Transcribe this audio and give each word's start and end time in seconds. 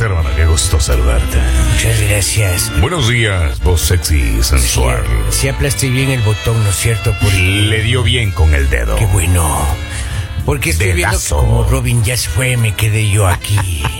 estás, 0.00 0.10
hermana? 0.10 0.34
Qué 0.36 0.46
gusto 0.46 0.80
saludarte. 0.80 1.38
Muchas 1.72 2.00
gracias. 2.00 2.80
Buenos 2.80 3.08
días, 3.08 3.60
voz 3.60 3.80
sexy 3.82 4.38
y 4.38 4.42
sensual. 4.42 5.04
Si 5.30 5.48
aplasté 5.48 5.88
bien 5.88 6.10
el 6.10 6.20
botón, 6.22 6.62
¿no 6.62 6.70
es 6.70 6.76
cierto? 6.76 7.14
Por 7.20 7.32
Le 7.32 7.82
dio 7.82 8.02
bien 8.02 8.30
con 8.30 8.54
el 8.54 8.68
dedo. 8.70 8.96
Qué 8.96 9.06
bueno. 9.06 9.66
Porque 10.46 10.70
estoy 10.70 10.92
viendo 10.92 11.10
que 11.10 11.16
Dedazo. 11.16 11.36
como 11.38 11.64
Robin 11.64 12.02
ya 12.02 12.16
se 12.16 12.28
fue, 12.28 12.56
me 12.56 12.74
quedé 12.74 13.10
yo 13.10 13.26
aquí. 13.26 13.58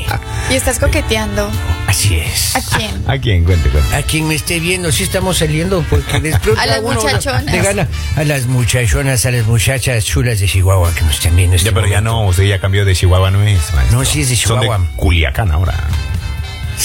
Y 0.51 0.55
estás 0.55 0.81
coqueteando. 0.81 1.49
Así 1.91 2.15
es. 2.17 2.55
¿A 2.55 2.77
quién? 2.77 3.05
¿A 3.09 3.19
quién? 3.19 3.45
Cuente, 3.45 3.69
cuente. 3.69 3.97
A 3.97 4.03
quien 4.03 4.29
me 4.29 4.37
esté 4.37 4.61
viendo, 4.61 4.93
sí 4.93 5.03
estamos 5.03 5.39
saliendo 5.39 5.85
porque 5.91 6.21
de 6.21 6.31
pronto 6.39 6.61
A 6.61 6.67
las 6.67 6.79
uno 6.81 7.01
muchachonas. 7.03 7.47
de 7.47 7.59
gana 7.61 7.89
a 8.17 8.23
las 8.25 8.47
muchachonas, 8.47 9.27
a 9.27 9.31
las 9.33 9.45
muchachas 9.47 10.05
chulas 10.05 10.39
de 10.39 10.47
Chihuahua 10.47 10.95
que 10.95 11.01
nos 11.03 11.15
están 11.17 11.35
viendo. 11.35 11.57
este 11.57 11.71
Ya, 11.71 11.75
pero 11.75 11.87
ya 11.89 11.97
momento. 12.01 12.11
no, 12.23 12.27
usted 12.29 12.45
ya 12.45 12.61
cambió 12.61 12.85
de 12.85 12.95
Chihuahua, 12.95 13.33
no 13.33 13.43
es, 13.43 13.59
maestro. 13.75 13.99
No, 13.99 14.05
sí 14.05 14.21
es 14.21 14.29
de 14.31 14.37
Son 14.37 14.61
Chihuahua. 14.61 14.87
Culiacán 14.97 15.51
ahora. 15.51 15.75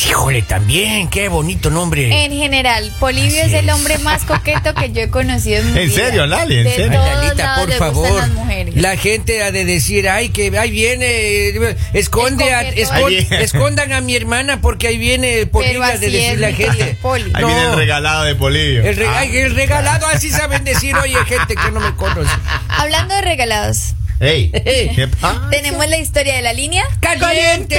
Híjole, 0.03 0.41
también, 0.41 1.07
qué 1.09 1.29
bonito 1.29 1.69
nombre. 1.69 2.25
En 2.25 2.31
general, 2.33 2.91
Polivio 2.99 3.41
es 3.43 3.53
el 3.53 3.69
hombre 3.69 3.97
más 3.99 4.23
coqueto 4.25 4.73
que 4.73 4.91
yo 4.91 5.01
he 5.01 5.09
conocido 5.09 5.61
en 5.61 5.73
mi 5.73 5.79
¿En 5.83 5.87
vida. 5.89 5.95
serio, 6.05 6.25
Lali? 6.27 6.57
¿En 6.59 6.63
De 6.65 6.75
serio? 6.75 6.91
todos 6.99 7.07
Lalita, 7.23 7.43
lados 7.43 7.59
por 7.61 7.69
le 7.69 7.75
favor. 7.77 8.13
las 8.19 8.29
mujeres. 8.31 8.75
La 8.75 8.97
gente 8.97 9.41
ha 9.41 9.51
de 9.51 9.63
decir, 9.65 10.09
ay, 10.09 10.29
que 10.29 10.57
ahí 10.59 10.69
viene, 10.69 11.75
esconde 11.93 12.53
a, 12.53 12.61
El 12.61 12.67
coqueto. 12.75 12.91
escon- 12.93 13.05
Ahí 13.07 13.15
viene. 13.29 13.43
escondan 13.43 13.93
a 13.93 14.01
mi 14.01 14.15
hermana 14.15 14.59
porque 14.61 14.87
ahí 14.87 14.97
viene 14.97 15.27
Pero 15.47 15.51
Polivia 15.51 15.87
de 15.87 15.97
decir 15.99 16.15
es, 16.33 16.39
la 16.39 16.51
gente. 16.51 16.97
Poli. 17.01 17.31
Ahí 17.33 17.41
No. 17.41 17.47
viene 17.47 17.63
el 17.63 17.75
regalado 17.75 18.23
de 18.25 18.35
Polillo. 18.35 18.83
El, 18.83 18.95
re- 18.97 19.07
Ah. 19.07 19.19
ay, 19.19 19.37
el 19.37 19.55
regalado, 19.55 20.07
así 20.07 20.29
saben 20.29 20.63
decir, 20.65 20.95
oye, 20.97 21.15
gente 21.25 21.55
que 21.55 21.71
no 21.71 21.79
me 21.79 21.95
conoce. 21.95 22.29
Hablando 22.67 23.15
de 23.15 23.21
regalados, 23.21 23.93
¡Ey! 24.19 24.49
Ey. 24.53 24.89
¿Qué 24.95 25.07
pasa? 25.09 25.49
tenemos 25.51 25.85
la 25.89 25.97
historia 25.97 26.35
de 26.35 26.41
la 26.41 26.53
línea. 26.53 26.85
¡Caliente! 27.01 27.77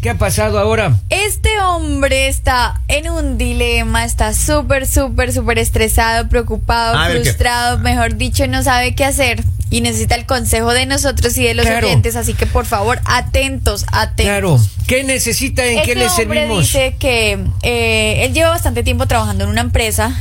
¿Qué 0.00 0.10
ha 0.10 0.14
pasado 0.16 0.60
ahora? 0.60 0.94
Este 1.10 1.58
hombre 1.60 2.28
está 2.28 2.80
en 2.86 3.10
un 3.10 3.36
dilema, 3.36 4.04
está 4.04 4.32
súper, 4.32 4.86
súper, 4.86 5.32
súper 5.32 5.58
estresado, 5.58 6.28
preocupado, 6.28 6.96
frustrado, 7.10 7.78
mejor 7.78 8.14
dicho, 8.16 8.46
no 8.46 8.62
sabe 8.62 8.94
qué 8.94 9.04
hacer 9.04 9.42
y 9.70 9.80
necesita 9.80 10.14
el 10.14 10.24
consejo 10.24 10.72
de 10.72 10.86
nosotros 10.86 11.36
y 11.36 11.42
de 11.44 11.54
los 11.54 11.66
Claro. 11.66 11.88
oyentes, 11.88 12.14
así 12.14 12.34
que 12.34 12.46
por 12.46 12.64
favor, 12.64 13.00
atentos, 13.06 13.84
atentos. 13.90 14.24
Claro. 14.24 14.60
¿Qué 14.86 15.02
necesita? 15.02 15.64
¿En 15.66 15.82
qué 15.82 15.92
Este 15.92 15.94
le 15.96 16.06
hombre 16.06 16.24
servimos? 16.40 16.58
dice 16.60 16.94
que 16.98 17.38
eh, 17.62 18.24
él 18.24 18.32
lleva 18.32 18.50
bastante 18.50 18.84
tiempo 18.84 19.06
trabajando 19.06 19.44
en 19.44 19.50
una 19.50 19.62
empresa 19.62 20.16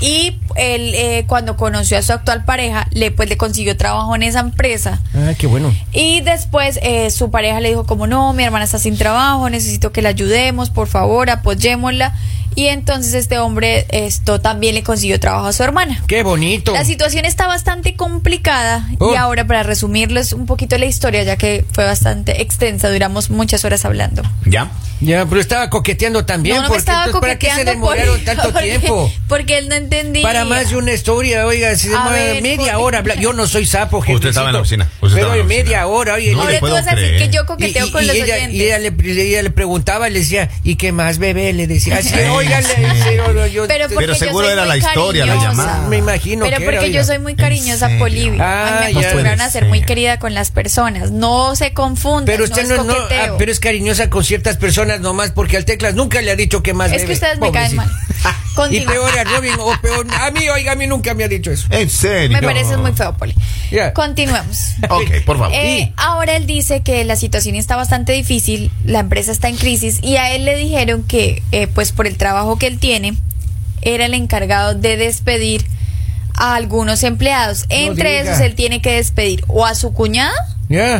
Y 0.00 0.38
él 0.56 0.92
eh, 0.94 1.24
cuando 1.26 1.56
conoció 1.56 1.98
a 1.98 2.02
su 2.02 2.12
actual 2.12 2.44
pareja, 2.44 2.86
le 2.90 3.10
pues 3.10 3.28
le 3.28 3.36
consiguió 3.36 3.76
trabajo 3.76 4.14
en 4.14 4.22
esa 4.22 4.40
empresa. 4.40 5.00
Ah, 5.14 5.32
qué 5.36 5.46
bueno. 5.46 5.74
Y 5.92 6.20
después 6.20 6.78
eh, 6.82 7.10
su 7.10 7.30
pareja 7.30 7.60
le 7.60 7.70
dijo 7.70 7.84
como 7.84 8.06
no, 8.06 8.32
mi 8.32 8.44
hermana 8.44 8.64
está 8.64 8.78
sin 8.78 8.96
trabajo, 8.96 9.50
necesito 9.50 9.92
que 9.92 10.02
la 10.02 10.10
ayudemos, 10.10 10.70
por 10.70 10.88
favor, 10.88 11.30
apoyémosla. 11.30 12.14
Y 12.54 12.66
entonces 12.68 13.14
este 13.14 13.38
hombre 13.38 13.86
esto 13.90 14.40
también 14.40 14.74
le 14.74 14.82
consiguió 14.82 15.18
trabajo 15.20 15.46
a 15.46 15.52
su 15.52 15.62
hermana. 15.62 16.02
Qué 16.06 16.22
bonito. 16.22 16.72
La 16.72 16.84
situación 16.84 17.24
está 17.24 17.46
bastante 17.46 17.96
complicada 17.96 18.88
Oh. 18.98 19.12
y 19.12 19.16
ahora 19.16 19.46
para 19.46 19.62
resumirles 19.62 20.32
un 20.32 20.46
poquito 20.46 20.76
la 20.78 20.86
historia, 20.86 21.22
ya 21.22 21.36
que 21.36 21.64
fue 21.72 21.84
bastante 21.84 22.42
extensa, 22.42 22.90
duramos 22.90 23.30
muchas 23.30 23.64
horas 23.64 23.84
hablando. 23.84 24.22
¿Ya? 24.44 24.70
Ya, 25.00 25.26
pero 25.26 25.40
estaba 25.40 25.68
coqueteando 25.68 26.24
también. 26.24 26.56
no, 26.56 26.62
no 26.62 26.68
me 26.68 26.74
porque 26.76 26.78
estaba 26.80 27.04
entonces, 27.06 27.20
¿Para 27.20 27.38
qué 27.38 27.46
se 27.46 27.52
coqueteando 27.52 27.86
demoraron 27.86 28.16
por- 28.16 28.24
tanto 28.24 28.52
porque- 28.52 28.68
tiempo? 28.78 29.12
Porque 29.28 29.58
él 29.58 29.68
no 29.68 29.74
entendía. 29.74 30.22
Para 30.22 30.44
más 30.44 30.70
de 30.70 30.76
una 30.76 30.92
historia, 30.92 31.44
oiga, 31.46 31.74
se 31.76 31.88
demora 31.88 32.10
ver, 32.12 32.42
media 32.42 32.74
¿por- 32.74 32.94
hora. 32.94 33.14
Yo 33.16 33.32
no 33.32 33.46
soy 33.48 33.66
sapo, 33.66 33.98
Usted 33.98 34.06
gentecito, 34.12 34.28
estaba 34.28 34.48
en 34.50 34.54
la 34.54 34.60
oficina, 34.60 34.84
usted 35.00 35.00
pero 35.00 35.16
estaba 35.16 35.34
en 35.34 35.40
la 35.40 35.46
media 35.46 35.86
hora, 35.88 36.14
oye. 36.14 36.32
No 36.32 36.40
Ahora 36.42 36.52
le 36.52 36.56
tú 36.58 36.60
puedo 36.60 36.74
vas 36.74 36.86
a 36.86 36.94
decir 36.94 37.16
que 37.18 37.28
yo 37.30 37.42
Y, 37.42 37.46
coqueteo 37.46 37.86
y- 37.86 37.90
con 37.90 38.04
y 38.04 38.06
los 38.06 38.16
ella, 38.16 38.34
oyentes. 38.36 38.54
y 38.54 38.62
ella 38.62 38.78
le, 38.78 39.22
ella 39.28 39.42
le 39.42 39.50
preguntaba, 39.50 40.08
le 40.08 40.20
decía, 40.20 40.48
¿y 40.62 40.76
qué 40.76 40.92
más, 40.92 41.18
bebé? 41.18 41.52
Le 41.52 41.66
decía, 41.66 41.96
así, 41.96 42.14
Yo, 43.52 43.66
Pero, 43.66 43.84
porque 43.88 43.96
Pero 43.98 44.12
yo 44.12 44.18
seguro 44.18 44.44
soy 44.46 44.52
era 44.52 44.62
muy 44.62 44.68
la 44.70 44.76
historia, 44.78 45.26
la 45.26 45.34
cariñosa. 45.34 45.62
llamada. 45.62 45.88
me 45.88 45.96
imagino 45.98 46.44
Pero 46.44 46.58
que 46.58 46.64
porque 46.64 46.78
era, 46.86 46.88
yo 46.88 47.04
soy 47.04 47.18
muy 47.18 47.32
¿En 47.32 47.38
cariñosa? 47.38 47.88
Polivio. 47.98 48.42
Ah, 48.42 48.80
me 48.84 48.90
acostumbraron 48.90 49.40
a 49.40 49.50
ser 49.50 49.66
muy 49.66 49.82
querida 49.82 50.18
con 50.18 50.34
las 50.34 50.50
personas. 50.50 51.10
No 51.10 51.54
se 51.56 51.72
confundan. 51.72 52.24
Pero 52.26 52.44
usted 52.44 52.66
no, 52.68 52.92
es 52.92 52.98
ah, 53.20 53.34
pero 53.38 53.52
es 53.52 53.60
cariñosa 53.60 54.10
con 54.10 54.24
ciertas 54.24 54.56
personas 54.56 55.00
nomás 55.00 55.30
porque 55.30 55.56
al 55.56 55.64
teclas 55.64 55.94
nunca 55.94 56.20
le 56.22 56.30
ha 56.30 56.36
dicho 56.36 56.62
que 56.62 56.74
más 56.74 56.88
Es 56.88 56.92
bebe. 57.02 57.06
que 57.06 57.12
ustedes 57.14 57.38
me 57.38 57.52
caen 57.52 57.76
mal. 57.76 57.90
Y 58.70 58.80
peor 58.82 59.18
a 59.18 59.24
Robin, 59.24 59.52
o 59.58 59.72
peor, 59.80 60.06
a 60.12 60.30
mí, 60.30 60.46
oiga, 60.50 60.72
a 60.72 60.74
mí 60.74 60.86
nunca 60.86 61.14
me 61.14 61.24
ha 61.24 61.28
dicho 61.28 61.50
eso. 61.50 61.66
¿En 61.70 61.88
serio? 61.88 62.36
Me 62.38 62.42
parece 62.46 62.76
muy 62.76 62.92
feo, 62.92 63.16
Poli. 63.16 63.34
Continuemos. 63.94 64.58
Ok, 64.90 65.24
por 65.24 65.38
favor. 65.38 65.54
Eh, 65.54 65.92
ahora 65.96 66.36
él 66.36 66.46
dice 66.46 66.80
que 66.82 67.04
la 67.04 67.16
situación 67.16 67.54
está 67.56 67.76
bastante 67.76 68.12
difícil, 68.12 68.70
la 68.84 69.00
empresa 69.00 69.32
está 69.32 69.48
en 69.48 69.56
crisis 69.56 70.00
y 70.02 70.16
a 70.16 70.32
él 70.34 70.44
le 70.44 70.56
dijeron 70.56 71.02
que, 71.04 71.42
eh, 71.52 71.66
pues 71.66 71.92
por 71.92 72.06
el 72.06 72.16
trabajo 72.18 72.58
que 72.58 72.66
él 72.66 72.78
tiene, 72.78 73.14
era 73.80 74.04
el 74.06 74.14
encargado 74.14 74.74
de 74.74 74.96
despedir 74.98 75.64
a 76.36 76.54
algunos 76.54 77.02
empleados. 77.04 77.64
Entre 77.70 78.18
diga. 78.20 78.32
esos 78.32 78.44
él 78.44 78.54
tiene 78.54 78.82
que 78.82 78.92
despedir 78.96 79.44
o 79.48 79.64
a 79.66 79.74
su 79.74 79.92
cuñada 79.94 80.34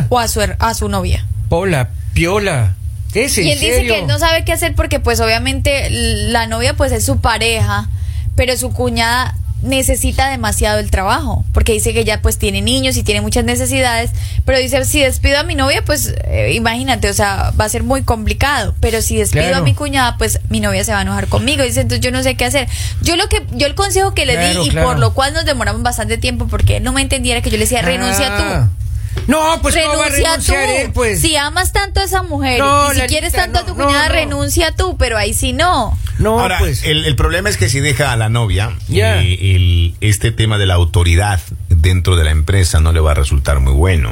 o 0.09 0.17
a 0.19 0.27
su, 0.27 0.41
her- 0.41 0.55
a 0.59 0.73
su 0.73 0.89
novia. 0.89 1.25
Pola, 1.49 1.89
piola. 2.13 2.75
¿Es 3.13 3.37
en 3.37 3.45
Y 3.47 3.51
él 3.51 3.59
dice 3.59 3.83
que 3.87 3.99
él 3.99 4.07
no 4.07 4.17
sabe 4.19 4.43
qué 4.45 4.53
hacer 4.53 4.73
porque 4.75 4.99
pues 4.99 5.19
obviamente 5.19 5.89
la 5.89 6.47
novia 6.47 6.73
pues 6.75 6.91
es 6.91 7.05
su 7.05 7.19
pareja, 7.19 7.87
pero 8.35 8.55
su 8.57 8.71
cuñada 8.73 9.35
necesita 9.61 10.29
demasiado 10.29 10.79
el 10.79 10.91
trabajo, 10.91 11.45
porque 11.53 11.71
dice 11.71 11.93
que 11.93 12.01
ella 12.01 12.21
pues 12.21 12.37
tiene 12.37 12.61
niños 12.61 12.97
y 12.97 13.03
tiene 13.03 13.21
muchas 13.21 13.45
necesidades, 13.45 14.11
pero 14.43 14.57
dice, 14.59 14.83
si 14.83 14.99
despido 14.99 15.39
a 15.39 15.43
mi 15.43 15.55
novia, 15.55 15.81
pues 15.85 16.13
eh, 16.25 16.51
imagínate, 16.53 17.09
o 17.09 17.13
sea, 17.13 17.53
va 17.57 17.63
a 17.63 17.69
ser 17.69 17.81
muy 17.83 18.03
complicado, 18.03 18.75
pero 18.81 19.01
si 19.01 19.15
despido 19.15 19.43
Claro. 19.45 19.57
a 19.59 19.61
mi 19.61 19.73
cuñada, 19.73 20.17
pues 20.17 20.41
mi 20.49 20.59
novia 20.59 20.83
se 20.83 20.91
va 20.91 20.99
a 20.99 21.03
enojar 21.03 21.27
conmigo, 21.29 21.63
dice, 21.63 21.79
entonces 21.79 22.03
yo 22.03 22.11
no 22.11 22.21
sé 22.23 22.35
qué 22.35 22.43
hacer. 22.43 22.67
Yo 23.03 23.15
lo 23.15 23.29
que 23.29 23.41
yo 23.53 23.65
el 23.67 23.73
consejo 23.75 24.13
que 24.13 24.25
le 24.25 24.33
Claro, 24.33 24.63
di 24.63 24.67
y 24.67 24.71
claro. 24.71 24.87
por 24.89 24.99
lo 24.99 25.13
cual 25.13 25.31
nos 25.33 25.45
demoramos 25.45 25.81
bastante 25.81 26.17
tiempo 26.17 26.47
porque 26.49 26.77
él 26.77 26.83
no 26.83 26.91
me 26.91 27.01
entendiera 27.01 27.39
que 27.41 27.49
yo 27.49 27.55
le 27.55 27.63
decía, 27.63 27.81
renuncia 27.81 28.35
tú. 28.35 28.82
No, 29.27 29.59
pues 29.61 29.75
no 29.75 29.97
va 29.97 30.05
a 30.05 30.09
renuncia 30.09 30.29
renunciar 30.31 30.65
tú. 30.67 30.71
él, 30.75 30.91
pues. 30.93 31.21
Si 31.21 31.35
amas 31.35 31.71
tanto 31.71 31.99
a 32.01 32.03
esa 32.03 32.23
mujer 32.23 32.59
No, 32.59 32.87
y 32.87 32.91
si 32.91 32.97
Lalita, 32.97 33.07
quieres 33.07 33.33
tanto 33.33 33.59
a 33.59 33.65
tu 33.65 33.73
cuñada, 33.75 34.03
no, 34.03 34.07
no. 34.09 34.13
renuncia 34.13 34.75
tú, 34.75 34.97
pero 34.97 35.17
ahí 35.17 35.33
sí 35.33 35.53
no. 35.53 35.97
No, 36.19 36.39
Ahora, 36.39 36.59
pues. 36.59 36.83
el, 36.83 37.05
el 37.05 37.15
problema 37.15 37.49
es 37.49 37.57
que 37.57 37.69
si 37.69 37.79
deja 37.79 38.11
a 38.11 38.17
la 38.17 38.29
novia, 38.29 38.71
Ya. 38.87 39.21
eh, 39.21 39.55
el- 39.55 39.95
este 40.01 40.31
tema 40.31 40.57
de 40.57 40.65
la 40.67 40.75
autoridad 40.75 41.39
dentro 41.69 42.15
de 42.15 42.23
la 42.23 42.31
empresa 42.31 42.79
no 42.79 42.91
le 42.91 42.99
va 42.99 43.11
a 43.11 43.15
resultar 43.15 43.59
muy 43.59 43.73
bueno. 43.73 44.11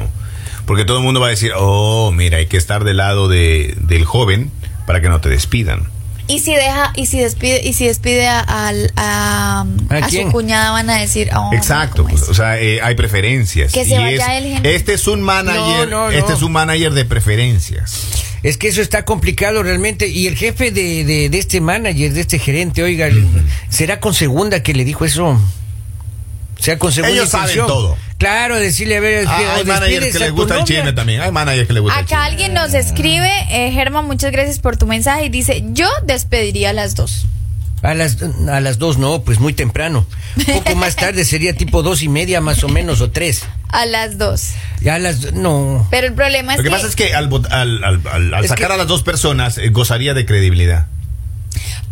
Porque 0.66 0.84
todo 0.84 0.98
el 0.98 1.02
mundo 1.04 1.20
va 1.20 1.26
a 1.26 1.30
decir, 1.30 1.52
oh, 1.56 2.10
mira, 2.12 2.38
hay 2.38 2.46
que 2.46 2.56
estar 2.56 2.84
del 2.84 2.96
lado 2.98 3.28
de, 3.28 3.74
del 3.80 4.04
joven 4.04 4.50
para 4.86 5.00
que 5.00 5.08
no 5.08 5.20
te 5.20 5.28
despidan. 5.28 5.88
Y 6.32 6.38
si 6.38 6.54
deja, 6.54 6.92
y 6.96 7.06
si 7.06 7.18
despide, 7.18 7.60
y 7.62 7.74
si 7.74 7.86
despide 7.86 8.26
a, 8.26 8.40
al- 8.40 8.90
a, 8.96 9.66
¿A 9.90 10.08
su 10.08 10.30
cuñada, 10.30 10.70
van 10.70 10.88
a 10.88 10.98
decir, 10.98 11.28
oh, 11.36 11.50
Exacto, 11.52 12.06
o 12.28 12.34
sea, 12.34 12.58
eh, 12.58 12.80
hay 12.80 12.94
preferencias. 12.94 13.72
Que 13.72 13.84
se 13.84 13.94
Y 13.94 13.98
vaya 13.98 14.38
es-. 14.38 14.60
Este 14.64 14.94
es 14.94 15.06
un 15.06 15.20
manager, 15.20 15.88
No, 15.90 16.08
no, 16.08 16.10
este 16.10 16.32
es 16.32 16.40
un 16.40 16.52
manager 16.52 16.92
de 16.94 17.04
preferencias. 17.04 18.06
Es 18.42 18.56
que 18.56 18.68
eso 18.68 18.80
está 18.80 19.04
complicado 19.04 19.62
realmente. 19.62 20.08
Y 20.08 20.26
el 20.26 20.36
jefe 20.36 20.70
de, 20.70 21.04
de, 21.04 21.28
de 21.28 21.38
este 21.38 21.60
manager, 21.60 22.12
de 22.12 22.20
este 22.22 22.38
gerente, 22.38 22.82
oiga, 22.82 23.10
¿será 23.68 24.00
con 24.00 24.14
segunda 24.14 24.62
que 24.62 24.72
le 24.74 24.84
dijo 24.84 25.04
eso? 25.04 25.26
O 25.28 26.62
sea, 26.62 26.78
con 26.78 26.92
segunda 26.92 27.14
Ellos 27.14 27.28
saben 27.28 27.58
todo. 27.66 27.96
Claro, 28.22 28.56
decirle, 28.56 28.98
a 28.98 29.00
ver, 29.00 29.24
Ah, 29.28 29.36
que- 29.38 29.46
hay 29.46 29.64
managers 29.64 30.12
que 30.12 30.18
les 30.20 30.30
gusta 30.30 30.58
el 30.58 30.64
chisme 30.64 30.92
también. 30.92 31.20
Hay 31.22 31.32
managers 31.32 31.66
que 31.66 31.72
les 31.72 31.82
gusta 31.82 31.98
el 31.98 32.04
Acá 32.04 32.14
chisme. 32.16 32.24
alguien 32.30 32.54
nos 32.54 32.72
escribe, 32.72 33.28
eh, 33.50 33.72
Germán, 33.72 34.04
muchas 34.06 34.30
gracias 34.30 34.60
por 34.60 34.76
tu 34.76 34.86
mensaje 34.86 35.24
y 35.24 35.28
dice, 35.28 35.64
yo 35.72 35.88
despediría 36.06 36.70
a 36.70 36.72
las 36.72 36.94
dos. 36.94 37.26
A 37.82 37.94
las, 37.94 38.18
a 38.48 38.60
las 38.60 38.78
dos 38.78 38.96
no, 38.98 39.22
pues 39.22 39.40
muy 39.40 39.54
temprano. 39.54 40.06
Poco 40.46 40.76
más 40.76 40.94
tarde 40.94 41.24
sería 41.24 41.52
tipo 41.56 41.82
dos 41.82 42.02
y 42.02 42.08
media 42.08 42.40
más 42.40 42.62
o 42.62 42.68
menos, 42.68 43.00
o 43.00 43.10
tres. 43.10 43.42
A 43.70 43.86
las 43.86 44.18
dos. 44.18 44.50
Ya 44.80 44.94
a 44.94 44.98
las, 45.00 45.32
no. 45.32 45.88
Pero 45.90 46.06
el 46.06 46.12
problema 46.14 46.52
es 46.52 46.58
Lo 46.58 46.62
que 46.62 46.68
que, 46.68 46.74
pasa 46.76 46.86
es 46.86 46.94
que 46.94 47.12
al, 47.16 47.28
al, 47.50 47.82
al- 47.82 48.02
al- 48.06 48.34
al 48.34 48.44
Es 48.44 48.50
sacar 48.50 48.68
que- 48.68 48.74
a 48.74 48.76
las 48.76 48.86
dos 48.86 49.02
personas 49.02 49.58
eh, 49.58 49.68
gozaría 49.70 50.14
de 50.14 50.24
credibilidad. 50.26 50.86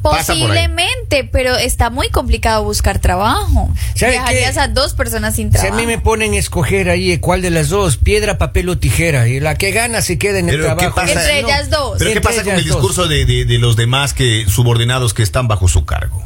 Posiblemente, 0.03 1.25
pero 1.31 1.57
está 1.57 1.91
muy 1.91 2.09
complicado 2.11 2.65
buscar 2.65 2.99
trabajo. 2.99 3.69
¿Sabe 3.95 4.13
Dejarías 4.13 4.55
qué? 4.55 4.61
a 4.61 4.69
dos 4.69 4.95
personas 4.95 5.37
sin 5.37 5.51
Si 5.51 5.59
a 5.59 5.61
trabajo. 5.61 5.81
mí 5.81 5.87
me 5.87 5.99
ponen 5.99 6.33
a 6.35 6.37
escoger 6.39 6.89
ahí 6.91 7.19
cuál 7.19 7.43
de 7.43 7.51
las 7.51 7.69
dos, 7.69 7.97
piedra, 7.97 8.39
papel 8.39 8.69
o 8.69 8.79
tijera, 8.79 9.29
y 9.29 9.41
la 9.41 9.55
que 9.57 9.71
gana 9.73 10.03
se 10.03 10.19
queda 10.19 10.39
en 10.39 10.49
el 10.49 10.57
Pero, 10.57 10.69
¿qué 10.77 10.87
trabajo. 10.87 10.95
pasa? 10.97 11.13
Entre 11.13 11.43
No. 11.43 11.49
ellas 11.49 11.71
dos. 11.71 11.97
Pero 11.99 12.13
¿qué 12.13 12.21
pasa 12.21 12.43
con 12.45 12.55
el 12.55 12.65
discurso 12.65 13.07
de, 13.09 13.25
de- 13.25 13.45
de 13.45 13.59
los 13.59 13.77
demás 13.77 14.15
que 14.15 14.45
subordinados 14.49 15.15
que 15.15 15.23
están 15.23 15.49
bajo 15.49 15.69
su 15.69 15.85
cargo? 15.85 16.23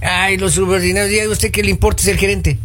Ay, 0.00 0.36
los 0.36 0.54
subordinados, 0.54 1.10
ya 1.10 1.28
usted 1.28 1.50
que 1.50 1.62
le 1.62 1.70
importa 1.70 2.02
ser 2.02 2.16
gerente. 2.18 2.58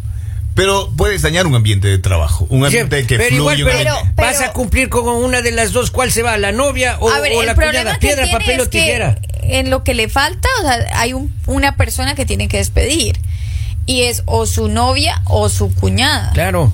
Pero 0.54 0.92
puedes 0.96 1.22
dañar 1.22 1.46
un 1.48 1.54
ambiente 1.56 1.88
de 1.88 1.98
trabajo, 1.98 2.46
un 2.48 2.60
Sí, 2.60 2.78
ambiente 2.78 3.06
que 3.08 3.16
pero 3.16 3.36
fluye. 3.36 3.58
igual, 3.58 3.74
pero, 3.76 3.96
vas 4.14 4.40
a 4.40 4.52
cumplir 4.52 4.88
con 4.88 5.08
una 5.08 5.42
de 5.42 5.50
las 5.50 5.72
dos, 5.72 5.90
¿cuál 5.90 6.12
se 6.12 6.22
va? 6.22 6.38
¿La 6.38 6.52
novia 6.52 6.96
o, 7.00 7.10
A 7.10 7.18
ver, 7.20 7.32
o 7.32 7.40
el 7.40 7.46
la 7.46 7.54
cuñada? 7.56 7.94
que 7.94 8.06
Piedra, 8.06 8.30
papel 8.30 8.60
o 8.60 8.68
tijera. 8.68 9.18
en 9.42 9.70
lo 9.70 9.82
que 9.82 9.94
le 9.94 10.08
falta, 10.08 10.48
o 10.60 10.62
sea, 10.62 10.86
hay 11.00 11.12
un- 11.12 11.34
una 11.46 11.76
persona 11.76 12.14
que 12.14 12.24
tiene 12.24 12.46
que 12.48 12.58
despedir. 12.58 13.18
Y 13.86 14.02
es 14.04 14.22
o 14.26 14.46
su 14.46 14.68
novia 14.68 15.20
o 15.26 15.48
su 15.48 15.74
cuñada. 15.74 16.30
Claro, 16.34 16.72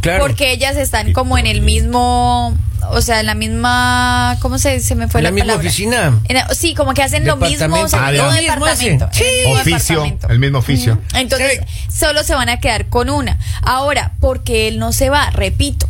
claro. 0.00 0.20
Porque 0.24 0.52
ellas 0.52 0.76
están 0.76 1.12
como 1.12 1.36
en 1.38 1.46
el 1.46 1.60
mismo, 1.60 2.56
o 2.90 3.00
sea, 3.02 3.20
en 3.20 3.26
la 3.26 3.34
misma, 3.34 4.36
¿cómo 4.40 4.58
se, 4.58 4.80
se 4.80 4.94
me 4.94 5.08
fue 5.08 5.20
¿En 5.20 5.24
la 5.24 5.30
misma 5.30 5.46
palabra? 5.54 5.66
oficina? 5.68 6.20
En 6.28 6.36
la- 6.36 6.54
sí, 6.54 6.74
como 6.74 6.94
que 6.94 7.02
hacen 7.02 7.26
lo 7.26 7.36
mismo, 7.36 7.48
Departamento. 7.76 7.86
o 7.86 7.88
sea, 7.88 8.06
Ah, 8.06 8.12
departamento. 8.40 9.04
hacen. 9.06 9.24
el 9.26 9.36
mismo 9.46 9.52
Oficio, 9.52 9.94
departamento. 9.96 10.28
el 10.28 10.38
mismo 10.38 10.58
oficio. 10.58 11.00
Entonces, 11.14 11.60
Sí. 11.88 11.90
solo 11.98 12.22
se 12.24 12.34
van 12.34 12.48
a 12.48 12.58
quedar 12.60 12.86
con 12.86 13.10
una. 13.10 13.38
Ahora, 13.62 14.12
porque 14.20 14.68
él 14.68 14.78
no 14.78 14.92
se 14.92 15.10
va, 15.10 15.30
repito. 15.30 15.88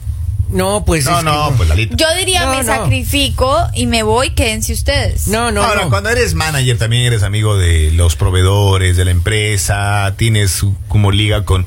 No, 0.50 0.82
pues 0.86 1.04
No, 1.04 1.10
es 1.12 1.18
que 1.18 1.24
no, 1.24 1.52
pues 1.58 1.68
Lalita. 1.68 1.94
Yo 1.94 2.06
diría, 2.16 2.46
No, 2.46 2.52
me 2.56 2.62
no. 2.62 2.74
sacrifico 2.74 3.68
y 3.74 3.86
me 3.86 4.02
voy, 4.02 4.30
quédense 4.30 4.72
ustedes. 4.72 5.28
No, 5.28 5.52
no, 5.52 5.62
Ahora, 5.62 5.82
no. 5.84 5.90
cuando 5.90 6.08
eres 6.08 6.32
manager 6.32 6.78
también 6.78 7.04
eres 7.04 7.22
amigo 7.22 7.58
de 7.58 7.90
los 7.92 8.16
proveedores, 8.16 8.96
de 8.96 9.04
la 9.04 9.10
empresa, 9.10 10.14
tienes 10.16 10.62
como 10.88 11.10
liga 11.12 11.44
con, 11.44 11.66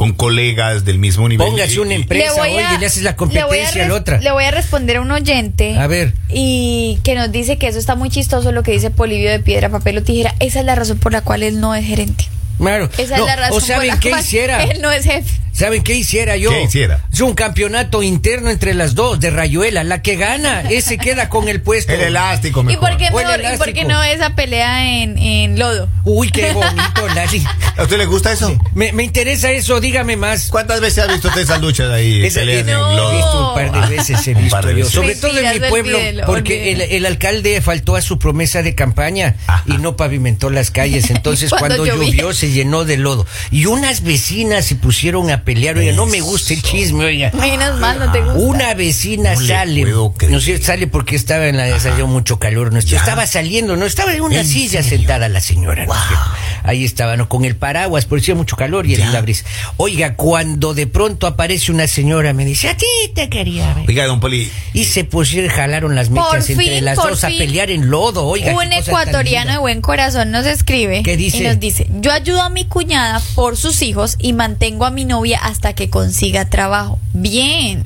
con 0.00 0.14
colegas 0.14 0.86
del 0.86 0.96
mismo 0.98 1.28
nivel. 1.28 1.46
Póngase 1.46 1.74
Y- 1.74 1.78
una 1.80 1.92
empresa, 1.92 2.40
oye, 2.40 2.64
y 2.74 2.78
le 2.80 2.86
haces 2.86 3.02
la 3.02 3.10
le 3.10 3.12
a 3.12 3.16
competencia 3.16 3.50
a 3.84 3.86
la 3.86 3.92
res- 3.92 4.00
otra. 4.00 4.18
Le 4.18 4.32
voy 4.32 4.44
a 4.44 4.50
responder 4.50 4.96
a 4.96 5.02
un 5.02 5.10
oyente. 5.10 5.76
A 5.76 5.86
ver. 5.88 6.14
Y 6.30 6.98
que 7.04 7.14
nos 7.14 7.30
dice 7.30 7.58
que 7.58 7.68
eso 7.68 7.78
está 7.78 7.96
muy 7.96 8.08
chistoso 8.08 8.50
lo 8.50 8.62
que 8.62 8.72
dice 8.72 8.88
Polivio 8.90 9.30
de 9.30 9.40
piedra, 9.40 9.68
papel 9.68 9.98
o 9.98 10.02
tijera. 10.02 10.34
Esa 10.40 10.60
es 10.60 10.64
la 10.64 10.74
razón 10.74 10.98
por 11.00 11.12
la 11.12 11.20
cual 11.20 11.42
él 11.42 11.60
no 11.60 11.74
es 11.74 11.84
gerente. 11.84 12.24
Claro. 12.58 12.88
Esa 12.96 13.18
No, 13.18 13.24
es 13.24 13.26
la 13.28 13.36
razón 13.36 13.52
o 13.58 13.60
por 13.60 13.68
saben 13.68 13.88
la 13.88 14.00
qué 14.00 14.08
cual 14.08 14.22
hiciera. 14.22 14.64
Él 14.70 14.80
no 14.80 14.90
es 14.90 15.04
jefe. 15.04 15.38
¿Saben 15.52 15.82
qué 15.82 15.94
hiciera 15.94 16.38
yo? 16.38 16.48
¿Qué 16.48 16.62
hiciera? 16.62 17.04
Es 17.20 17.24
un 17.26 17.34
campeonato 17.34 18.02
interno 18.02 18.48
entre 18.48 18.72
las 18.72 18.94
dos, 18.94 19.20
de 19.20 19.28
Rayuela. 19.28 19.84
La 19.84 20.00
que 20.00 20.16
gana, 20.16 20.62
ese 20.62 20.96
queda 20.96 21.28
con 21.28 21.48
el 21.48 21.60
puesto. 21.60 21.92
El 21.92 22.00
elástico 22.00 22.62
¿Y 22.62 22.64
mejor. 22.64 22.88
por, 22.88 22.96
qué 22.96 23.10
mejor- 23.10 23.40
¿Y 23.54 23.58
por 23.58 23.72
qué 23.74 23.84
no 23.84 24.02
esa 24.02 24.34
pelea 24.34 25.02
en, 25.02 25.18
en 25.18 25.58
lodo? 25.58 25.86
Uy, 26.04 26.30
qué 26.30 26.50
bonito, 26.54 27.06
Lali. 27.14 27.44
¿A 27.76 27.82
usted 27.82 27.98
le 27.98 28.06
gusta 28.06 28.32
eso? 28.32 28.56
Me, 28.74 28.94
me 28.94 29.02
interesa 29.02 29.50
eso, 29.50 29.80
dígame 29.82 30.16
más. 30.16 30.48
¿Cuántas 30.48 30.80
veces 30.80 31.04
ha 31.04 31.08
visto 31.12 31.28
usted 31.28 31.42
esas 31.42 31.60
luchas 31.60 31.90
ahí? 31.90 32.24
Esa- 32.24 32.40
peleas 32.40 32.64
no. 32.64 32.86
en 32.86 32.92
He 32.94 32.96
lodo? 32.96 33.16
visto 33.16 33.48
un 33.48 33.54
par 33.54 33.70
de 33.90 33.96
veces, 33.96 34.26
he 34.26 34.32
visto 34.32 34.56
de 34.62 34.70
yo. 34.70 34.76
veces. 34.76 34.92
Sobre 34.94 35.14
todo 35.16 35.38
en 35.38 35.52
mi 35.60 35.68
pueblo, 35.68 35.98
olvídelo, 35.98 36.24
porque 36.24 36.72
el, 36.72 36.76
olvídelo. 36.80 36.96
el 36.96 37.04
alcalde 37.06 37.60
faltó 37.60 37.96
a 37.96 38.00
su 38.00 38.18
promesa 38.18 38.62
de 38.62 38.74
campaña 38.74 39.36
Ajá. 39.46 39.62
y 39.66 39.76
no 39.76 39.94
pavimentó 39.94 40.48
las 40.48 40.70
calles. 40.70 41.10
Entonces, 41.10 41.50
Cuando 41.58 41.76
cuando 41.84 41.84
llovió, 41.84 42.32
se 42.32 42.50
llenó 42.50 42.86
de 42.86 42.96
lodo. 42.96 43.26
Y 43.50 43.66
unas 43.66 44.02
vecinas 44.04 44.64
se 44.64 44.76
pusieron 44.76 45.28
a 45.30 45.44
pelear. 45.44 45.76
Oiga, 45.76 45.92
no 45.92 46.06
me 46.06 46.22
gusta 46.22 46.54
el 46.54 46.62
chisme, 46.62 47.09
oiga. 47.10 47.30
Menos 47.34 47.78
mal, 47.78 47.98
no 47.98 48.10
te 48.12 48.20
gusta. 48.20 48.38
Una 48.38 48.74
vecina 48.74 49.34
No 49.34 49.40
sale, 49.40 49.84
no 50.28 50.40
sé, 50.40 50.62
sale 50.62 50.86
porque 50.86 51.16
estaba 51.16 51.46
en 51.46 51.56
la 51.56 51.78
salió 51.80 52.06
mucho 52.06 52.38
calor, 52.38 52.72
no 52.72 52.78
estaba 52.78 53.26
saliendo, 53.26 53.76
no 53.76 53.86
estaba 53.86 54.14
en 54.14 54.20
una 54.22 54.40
¿En 54.40 54.46
silla 54.46 54.82
serio? 54.82 54.98
sentada 54.98 55.28
la 55.28 55.40
señora, 55.40 55.86
¿no 55.86 55.92
es 55.92 56.00
cierto? 56.08 56.24
Ahí 56.70 56.84
estaba, 56.84 57.16
no 57.16 57.28
con 57.28 57.44
el 57.44 57.56
paraguas, 57.56 58.06
porque 58.06 58.22
hacía 58.22 58.34
mucho 58.34 58.56
calor 58.56 58.86
y 58.86 58.94
el 58.94 59.12
la 59.12 59.20
brisa. 59.20 59.44
Oiga, 59.76 60.14
cuando 60.14 60.74
de 60.74 60.86
pronto 60.86 61.26
aparece 61.26 61.72
una 61.72 61.86
señora, 61.86 62.32
me 62.32 62.44
dice, 62.44 62.68
a 62.68 62.76
ti 62.76 62.86
te 63.14 63.28
quería 63.28 63.74
ver. 63.74 63.84
Oiga, 63.88 64.06
don 64.06 64.20
Poli, 64.20 64.50
Y 64.72 64.84
se 64.84 65.04
pusieron, 65.04 65.50
jalaron 65.50 65.94
las 65.94 66.08
Por 66.08 66.32
mechas 66.32 66.50
entre 66.50 66.76
fin, 66.76 66.84
las 66.84 66.96
dos 66.96 67.24
a 67.24 67.28
pelear 67.28 67.70
en 67.70 67.90
lodo, 67.90 68.26
oiga. 68.26 68.54
un 68.54 68.72
ecuatoriano 68.72 69.52
de 69.52 69.58
buen 69.58 69.80
corazón 69.80 70.30
nos 70.30 70.46
escribe 70.46 71.02
¿Qué 71.02 71.16
dice? 71.16 71.38
y 71.38 71.40
nos 71.42 71.58
dice, 71.60 71.88
yo 72.00 72.12
ayudo 72.12 72.42
a 72.42 72.50
mi 72.50 72.64
cuñada 72.64 73.20
por 73.34 73.56
sus 73.56 73.82
hijos 73.82 74.16
y 74.18 74.32
mantengo 74.32 74.84
a 74.84 74.90
mi 74.90 75.04
novia 75.04 75.40
hasta 75.42 75.74
que 75.74 75.90
consiga 75.90 76.48
trabajo. 76.48 76.98
Bien. 77.12 77.82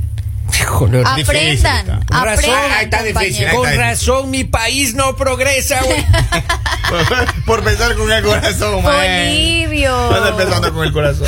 Híjole, 0.61 1.03
Ah, 1.05 1.15
difícil 1.17 1.37
Aprendan, 1.37 1.77
está. 1.79 2.01
Con 2.06 2.25
razón, 2.25 2.51
aprendan, 2.55 2.73
ahí 2.73 2.85
está 2.85 3.03
difícil, 3.03 3.47
ahí 3.47 3.56
Con 3.56 3.69
está. 3.69 3.81
razón, 3.81 4.31
mi 4.31 4.45
país 4.45 4.95
no 4.95 5.17
progresa, 5.17 5.81
güey. 5.83 6.05
por 7.47 7.62
pensar 7.65 7.95
con 7.97 8.11
el 8.12 8.23
corazón, 8.23 8.83
man. 8.83 8.95
Bolivio. 9.29 10.15
Anda 10.15 10.29
empezando 10.31 10.73
con 10.73 10.85
el 10.87 10.93
corazón. 10.93 11.27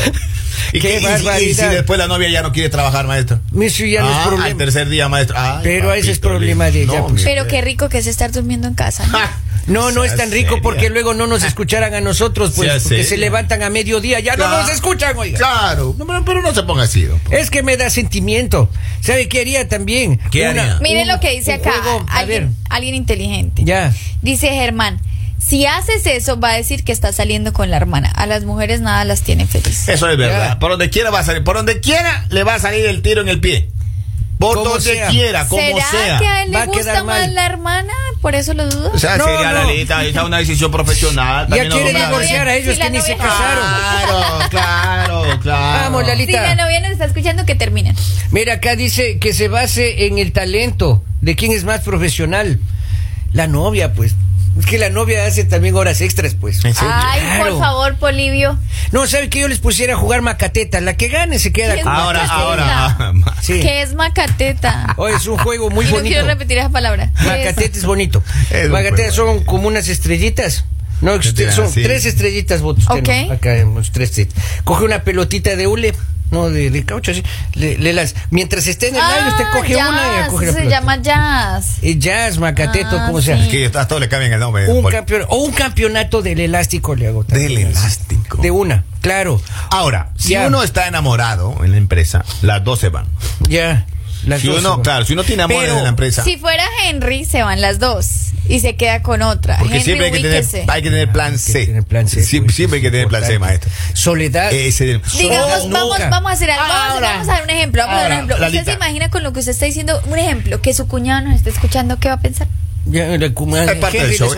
¿Y, 0.73 0.81
Qué 0.81 0.99
qué- 1.01 1.01
y 1.01 1.39
si- 1.39 1.51
y 1.51 1.55
si, 1.55 1.65
después 1.67 1.99
la 1.99 2.07
novia 2.07 2.29
ya 2.29 2.43
no 2.43 2.53
quiere 2.53 2.69
trabajar, 2.69 3.07
maestro? 3.07 3.41
Eso 3.61 3.85
ya 3.85 4.03
no 4.03 4.11
es 4.11 4.17
Ah, 4.17 4.23
al 4.25 4.29
problema. 4.29 4.59
tercer 4.59 4.89
día, 4.89 5.09
maestro. 5.09 5.37
Ay, 5.39 5.61
Pero 5.63 5.93
ese 5.93 6.11
es 6.13 6.19
problema 6.19 6.71
de 6.71 6.83
ella, 6.83 7.01
No, 7.01 7.07
pues. 7.09 7.23
Pero 7.23 7.47
qué 7.47 7.61
rico 7.61 7.89
que 7.89 7.99
es 7.99 8.07
estar 8.07 8.31
durmiendo 8.33 8.69
en 8.69 8.75
casa. 8.75 9.07
¿no? 9.07 9.19
No, 9.67 9.91
no 9.91 10.05
es 10.05 10.15
tan 10.15 10.31
rico 10.31 10.61
porque 10.63 10.91
luego 10.91 11.13
no 11.13 11.27
nos 11.27 11.43
escucharan 11.43 11.93
a 11.93 12.01
nosotros, 12.01 12.53
pues, 12.55 12.85
porque 12.85 13.03
se 13.03 13.17
levantan 13.17 13.65
a 13.65 13.69
mediodía, 13.69 14.21
ya 14.21 14.37
no 14.37 14.45
Claro. 14.45 14.63
nos 14.63 14.71
escuchan, 14.71 15.17
oiga. 15.17 15.39
Claro, 15.39 15.93
no, 15.99 16.25
pero, 16.25 16.41
no 16.41 16.55
se 16.55 16.63
ponga 16.63 16.85
así. 16.85 17.09
Es 17.33 17.51
que 17.51 17.65
me 17.65 17.77
da 17.77 17.91
sentimiento. 17.91 18.71
¿Sabe 19.01 19.29
qué 19.29 19.41
haría 19.41 19.69
también? 19.69 20.19
¿Qué 20.31 20.47
haría? 20.47 20.79
Miren 20.81 21.03
un- 21.03 21.09
lo 21.15 21.21
que 21.21 21.31
dice 21.31 21.53
acá. 21.55 21.73
juego, 21.83 22.05
alguien, 22.09 22.55
alguien 22.69 22.95
inteligente. 22.95 23.63
ya. 23.65 23.93
Dice 24.23 24.49
Germán, 24.49 25.01
si 25.39 25.67
haces 25.67 26.07
eso 26.07 26.41
va 26.41 26.51
a 26.51 26.55
decir 26.55 26.83
que 26.83 26.91
estás 26.93 27.15
saliendo 27.17 27.53
con 27.53 27.71
la 27.71 27.77
hermana. 27.77 28.11
A 28.11 28.27
las 28.27 28.45
mujeres 28.45 28.81
nada 28.81 29.05
las 29.05 29.23
tiene 29.23 29.47
felices. 29.47 29.89
Eso 29.89 30.09
es 30.09 30.17
verdad. 30.19 30.49
Ya. 30.55 30.59
Por 30.59 30.71
donde 30.71 30.91
quiera 30.91 31.11
va 31.11 31.21
a 31.21 31.25
salir. 31.25 31.45
Por 31.45 31.57
donde 31.57 31.81
quiera 31.81 32.27
le 32.31 32.43
va 32.43 32.55
a 32.55 32.59
salir 32.59 32.85
el 32.87 33.03
tiro 33.03 33.21
en 33.21 33.29
el 33.29 33.39
pie. 33.41 33.69
Por 34.39 34.57
Como 34.59 34.69
donde 34.71 34.85
sea. 34.95 35.09
quiera, 35.09 35.49
como 35.49 35.63
¿Será 35.63 35.91
sea. 35.91 36.19
que 36.19 36.27
a 36.27 36.43
él 36.43 36.51
le 36.51 36.59
a 36.59 36.67
gusta 36.67 37.03
más 37.05 37.31
la 37.33 37.47
hermana? 37.47 37.93
¿Por 38.21 38.35
eso 38.35 38.53
lo 38.53 38.69
dudo? 38.69 38.91
O 38.93 38.99
sea, 38.99 39.17
No, 39.17 39.25
sería 39.25 39.53
no. 39.53 39.65
la 39.65 39.73
lista, 39.73 40.05
esa 40.05 40.21
es 40.21 40.27
una 40.27 40.39
decisión 40.39 40.71
profesional. 40.71 41.47
Ya 41.49 41.69
quieren 41.69 41.97
divorciar 41.97 42.47
a 42.49 42.55
ellos 42.55 42.77
la 42.77 42.85
que 42.87 42.91
ni 42.91 43.01
se 43.01 43.17
novia- 43.17 43.27
casaron. 43.29 43.65
Claro, 43.65 44.49
claro, 44.51 45.41
claro. 45.41 45.83
Vamos, 45.85 46.07
Lali. 46.07 46.27
si 46.27 46.33
la 46.33 46.55
novia 46.55 46.81
nos 46.81 46.91
está 46.91 47.07
escuchando, 47.07 47.47
que 47.47 47.55
terminen. 47.55 47.97
Mira, 48.31 48.55
acá 48.55 48.77
dice 48.77 49.19
que 49.19 49.33
se 49.33 49.49
base 49.49 50.07
en 50.07 50.19
el 50.19 50.33
talento 50.33 51.03
de 51.23 51.35
quién 51.35 51.53
es 51.53 51.65
más 51.65 51.81
profesional. 51.81 52.61
La 53.33 53.47
novia, 53.47 53.93
pues. 53.95 54.15
Es 54.59 54.67
que 54.67 54.79
la 54.79 54.89
novia 54.91 55.27
hace 55.27 55.45
también 55.45 55.75
horas 55.75 56.01
extras, 56.01 56.35
pues. 56.35 56.65
Ay, 56.65 56.73
Claro. 56.75 57.51
por 57.51 57.59
favor, 57.61 57.97
Polivio. 57.99 58.59
No, 58.93 59.07
¿sabe 59.07 59.29
que 59.29 59.41
yo 59.41 59.49
les 59.49 59.59
pusiera 59.59 59.95
a 59.95 59.97
jugar 59.97 60.23
macateta? 60.23 60.81
La 60.81 60.97
que 60.97 61.09
gane 61.09 61.39
se 61.39 61.53
queda 61.53 61.75
¿Qué 61.75 61.83
con 61.83 61.93
Ahora, 61.93 62.21
Macateta? 62.21 62.43
ahora. 62.43 62.97
ah, 63.27 63.35
Sí. 63.43 63.61
Que 63.61 63.83
es 63.83 63.95
macateta. 63.95 64.95
Oh, 64.97 65.09
es 65.09 65.27
un 65.27 65.37
juego 65.39 65.69
muy 65.71 65.85
y 65.85 65.89
no 65.89 65.95
bonito. 65.97 66.13
quiero 66.15 66.27
repetir 66.27 66.59
esa 66.59 66.71
palabra. 66.71 67.13
¿Qué 67.23 67.49
es? 67.49 67.85
Bonito. 67.85 68.23
Es 68.51 68.71
juego. 68.71 69.13
son 69.15 69.45
como 69.45 69.69
unas 69.69 69.89
estrellitas. 69.89 70.65
No, 71.03 71.23
son 71.23 71.71
tres 71.75 72.07
estrellitas, 72.07 72.63
votos. 72.63 72.87
Ok. 72.89 73.09
Acá 73.31 73.57
hemos 73.57 73.93
tres 73.93 74.09
estrellitas. 74.11 74.43
Coge 74.65 74.85
una 74.85 75.03
pelotita 75.03 75.55
de 75.55 75.67
hule, 75.67 75.95
no 76.31 76.51
de, 76.51 76.71
de 76.71 76.85
caucho, 76.85 77.11
así. 77.13 77.23
Le, 77.55 77.79
le 77.79 77.93
las, 77.93 78.15
mientras 78.31 78.67
esté 78.67 78.89
en 78.89 78.97
el 78.97 79.01
aire, 79.03 79.29
usted 79.29 79.45
coge 79.53 79.75
jazz, 79.75 79.89
una 79.89 80.27
y 80.27 80.31
coge 80.31 80.47
la 80.47 80.51
Ah, 80.51 80.55
se 80.55 80.59
pelota. 80.61 80.77
llama 80.81 80.97
jazz. 81.03 81.67
Eh, 81.83 81.99
jazz, 81.99 82.39
macateto, 82.39 82.99
Ah, 83.01 83.07
como 83.07 83.23
sea. 83.23 83.43
sí. 83.43 83.49
Que 83.51 83.67
a 83.79 83.87
todos 83.89 84.01
le 84.01 84.09
cambian 84.09 84.33
el 84.33 84.41
nombre. 84.41 84.69
Un 84.69 84.85
o 85.29 85.37
un 85.37 85.53
campeonato 85.53 86.23
del 86.23 86.41
elástico 86.41 86.95
le 86.95 87.09
hago 87.09 87.25
también. 87.25 87.49
Del 87.49 87.59
elástico. 87.69 88.39
De 88.43 88.51
una, 88.51 88.85
claro. 89.01 89.41
Ahora, 89.71 90.11
si 90.17 90.31
Ya. 90.31 90.47
uno 90.49 90.63
está 90.63 90.87
enamorado 90.89 91.57
en 91.65 91.71
la 91.73 91.77
empresa, 91.79 92.25
las 92.43 92.63
dos 92.65 92.81
se 92.81 92.89
van. 92.89 93.07
Ya. 93.49 93.87
Las 94.25 94.41
Si 94.41 94.47
dos 94.49 94.59
uno, 94.61 94.83
claro, 94.83 95.05
si 95.05 95.13
uno 95.13 95.25
tiene 95.25 95.43
amores 95.43 95.71
en 95.71 95.83
la 95.83 95.89
empresa. 95.89 96.25
Si 96.25 96.37
fuera 96.37 96.65
Henry, 96.85 97.25
se 97.25 97.43
van 97.43 97.61
las 97.61 97.79
dos 97.79 98.07
y 98.49 98.61
se 98.61 98.77
queda 98.77 99.03
con 99.03 99.23
otra. 99.23 99.59
Porque 99.59 99.75
Henry, 99.75 99.85
siempre 99.85 100.07
hay 100.07 100.13
que, 100.13 100.19
tener, 100.21 100.41
ubíquese. 100.43 100.65
hay 100.69 100.83
que 100.83 100.91
tener 100.91 101.13
plan 101.13 101.27
Hay 101.27 101.33
que 101.33 101.39
C. 101.39 101.67
tener 101.67 101.83
plan 101.85 102.09
C, 102.09 102.23
Sie- 102.25 102.43
pues, 102.43 102.55
siempre 102.55 102.77
hay 102.79 102.83
que 102.83 102.91
tener 102.91 103.09
plan 103.09 103.25
C, 103.25 103.39
maestro. 103.39 103.71
Soledad. 103.93 104.53
Ese, 104.53 104.85
Digamos, 105.19 105.65
Oh, 105.65 105.69
vamos, 105.69 105.99
vamos 106.11 106.31
a 106.31 106.35
hacer 106.35 106.51
algo. 106.51 106.65
Vamos, 106.67 106.93
Ahora. 106.95 107.09
vamos 107.13 107.29
a 107.29 107.33
dar 107.33 107.43
un 107.45 107.51
ejemplo. 107.51 107.83
Vamos 107.83 107.97
a 107.97 108.01
dar 108.03 108.07
un 108.07 108.13
Ahora, 108.13 108.35
ejemplo. 108.35 108.47
¿Usted 108.61 108.65
se 108.65 108.77
imagina 108.77 109.11
con 109.11 109.23
lo 109.23 109.33
que 109.33 109.41
usted 109.41 109.53
está 109.53 109.67
diciendo? 109.67 110.01
Un 110.07 110.19
ejemplo, 110.19 110.61
que 110.63 110.75
su 110.75 110.87
cuñado 110.89 111.23
nos 111.29 111.35
está 111.37 111.51
escuchando, 111.51 111.99
¿qué 111.99 112.09
va 112.09 112.15
a 112.15 112.21
pensar? 112.21 112.47
Ya, 112.89 113.07
la 113.19 113.27
Es 113.27 113.33
parte 113.81 114.01
del 114.01 114.17
show. 114.17 114.33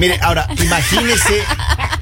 Mire, 0.00 0.18
ahora, 0.20 0.48
imagínese, 0.60 1.42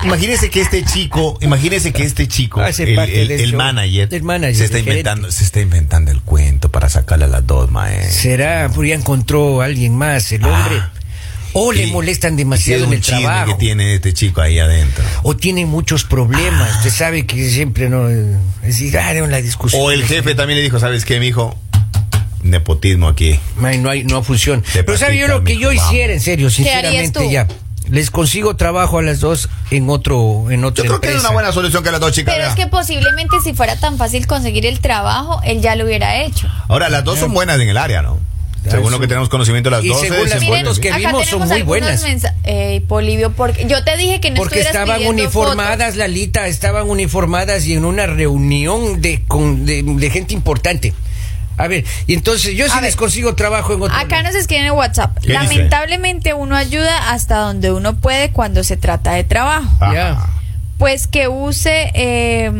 imagínese 0.04 0.50
que 0.50 0.60
este 0.60 0.84
chico, 0.84 1.38
imagínese 1.40 1.92
que 1.92 2.02
este 2.04 2.26
chico, 2.28 2.60
Hace 2.60 2.84
el, 2.84 2.98
el- 2.98 3.30
el 3.30 3.52
manager, 3.54 4.08
El 4.12 4.22
manager, 4.22 4.56
se 4.56 4.64
está 4.64 4.78
el 4.78 4.84
inventando, 4.88 5.22
gerente. 5.22 5.38
se 5.38 5.44
está 5.44 5.60
inventando 5.60 6.10
el 6.10 6.20
cuento 6.22 6.70
para 6.70 6.88
sacarle 6.88 7.24
a 7.26 7.28
las 7.28 7.46
dos, 7.46 7.70
maestro. 7.70 8.12
Será, 8.22 8.70
porque 8.74 8.90
ya 8.90 8.94
encontró 8.96 9.60
a 9.62 9.66
alguien 9.66 9.94
más, 9.96 10.30
el 10.32 10.44
hombre. 10.44 10.76
Ah. 10.80 10.92
O 11.54 11.70
le 11.70 11.86
molestan 11.88 12.34
demasiado 12.34 12.84
en 12.84 12.94
el 12.94 13.00
trabajo. 13.02 13.52
que 13.52 13.58
tiene 13.58 13.94
este 13.94 14.14
chico 14.14 14.40
ahí 14.40 14.58
adentro. 14.58 15.04
O 15.22 15.36
tiene 15.36 15.66
muchos 15.66 16.02
problemas. 16.04 16.76
Usted 16.78 16.90
sabe 16.90 17.26
que 17.26 17.50
siempre 17.50 17.90
no. 17.90 18.08
Es 18.08 18.26
decir, 18.62 18.96
ah, 18.96 19.10
era 19.10 19.22
una 19.22 19.36
discusión. 19.36 19.82
O 19.82 19.90
el 19.90 20.02
jefe 20.04 20.34
también 20.34 20.56
le 20.58 20.62
dijo, 20.62 20.80
¿sabes 20.80 21.04
qué, 21.04 21.20
mijo? 21.20 21.54
Nepotismo 22.42 23.06
aquí. 23.06 23.38
Ay, 23.62 23.76
no 23.78 23.90
hay, 23.90 24.02
no 24.04 24.22
funciona. 24.22 24.62
De 24.72 24.82
Pero 24.82 24.96
sabe 24.96 25.18
yo 25.18 25.28
lo 25.28 25.44
que 25.44 25.58
yo 25.58 25.70
hiciera, 25.72 26.14
en 26.14 26.20
serio, 26.20 26.48
sinceramente 26.48 27.20
tú? 27.20 27.30
ya. 27.30 27.46
Les 27.92 28.10
consigo 28.10 28.56
trabajo 28.56 29.00
a 29.00 29.02
las 29.02 29.20
dos 29.20 29.50
en 29.70 29.90
otro, 29.90 30.50
en 30.50 30.64
otra 30.64 30.82
Yo 30.82 30.88
creo 30.92 31.00
que 31.02 31.14
es 31.14 31.20
una 31.20 31.30
buena 31.30 31.52
solución 31.52 31.84
que 31.84 31.90
las 31.90 32.00
dos 32.00 32.12
chicas 32.12 32.34
Pero 32.34 32.48
es 32.48 32.54
que 32.54 32.66
posiblemente 32.66 33.36
si 33.44 33.52
fuera 33.52 33.78
tan 33.78 33.98
fácil 33.98 34.26
conseguir 34.26 34.64
el 34.64 34.80
trabajo, 34.80 35.42
él 35.44 35.60
ya 35.60 35.76
lo 35.76 35.84
hubiera 35.84 36.22
hecho. 36.22 36.48
Ahora, 36.68 36.88
las 36.88 37.04
dos 37.04 37.18
son 37.18 37.34
buenas 37.34 37.60
en 37.60 37.68
el 37.68 37.76
área, 37.76 38.00
¿no? 38.00 38.18
Según 38.66 38.92
lo 38.92 38.98
que 38.98 39.08
tenemos 39.08 39.28
conocimiento, 39.28 39.68
las 39.68 39.84
Y 39.84 39.88
dos 39.88 40.00
según 40.00 40.26
las 40.26 40.42
fotos 40.42 40.78
que 40.78 40.90
vimos, 40.92 41.26
son 41.26 41.46
muy 41.46 41.62
buenas. 41.62 42.02
Eh, 42.44 42.82
Polivio, 42.88 43.32
porque 43.32 43.66
yo 43.68 43.84
te 43.84 43.94
dije 43.98 44.20
que 44.20 44.30
no 44.30 44.36
Porque 44.36 44.60
estaban 44.60 45.04
uniformadas, 45.04 45.96
Lalita, 45.96 46.46
estaban 46.46 46.88
uniformadas 46.88 47.66
y 47.66 47.74
en 47.74 47.84
una 47.84 48.06
reunión 48.06 49.02
de, 49.02 49.22
con, 49.28 49.66
de, 49.66 49.82
de 49.82 50.10
gente 50.10 50.32
importante. 50.32 50.94
A 51.62 51.68
ver, 51.68 51.84
y 52.06 52.14
entonces 52.14 52.54
yo 52.56 52.66
sí 52.66 52.74
ver. 52.74 52.84
les 52.84 52.96
consigo 52.96 53.34
trabajo 53.34 53.72
en 53.74 53.82
otro. 53.82 53.96
Acá 53.96 54.22
nos 54.22 54.34
escriben 54.34 54.66
en 54.66 54.72
WhatsApp. 54.72 55.16
Lamentablemente 55.24 56.34
uno 56.34 56.56
ayuda 56.56 57.10
hasta 57.12 57.36
donde 57.38 57.72
uno 57.72 57.94
puede 57.96 58.30
cuando 58.30 58.64
se 58.64 58.76
trata 58.76 59.12
de 59.12 59.24
trabajo. 59.24 59.68
Pues 60.78 61.06
que 61.06 61.28
use, 61.28 61.90
eh, 61.94 62.50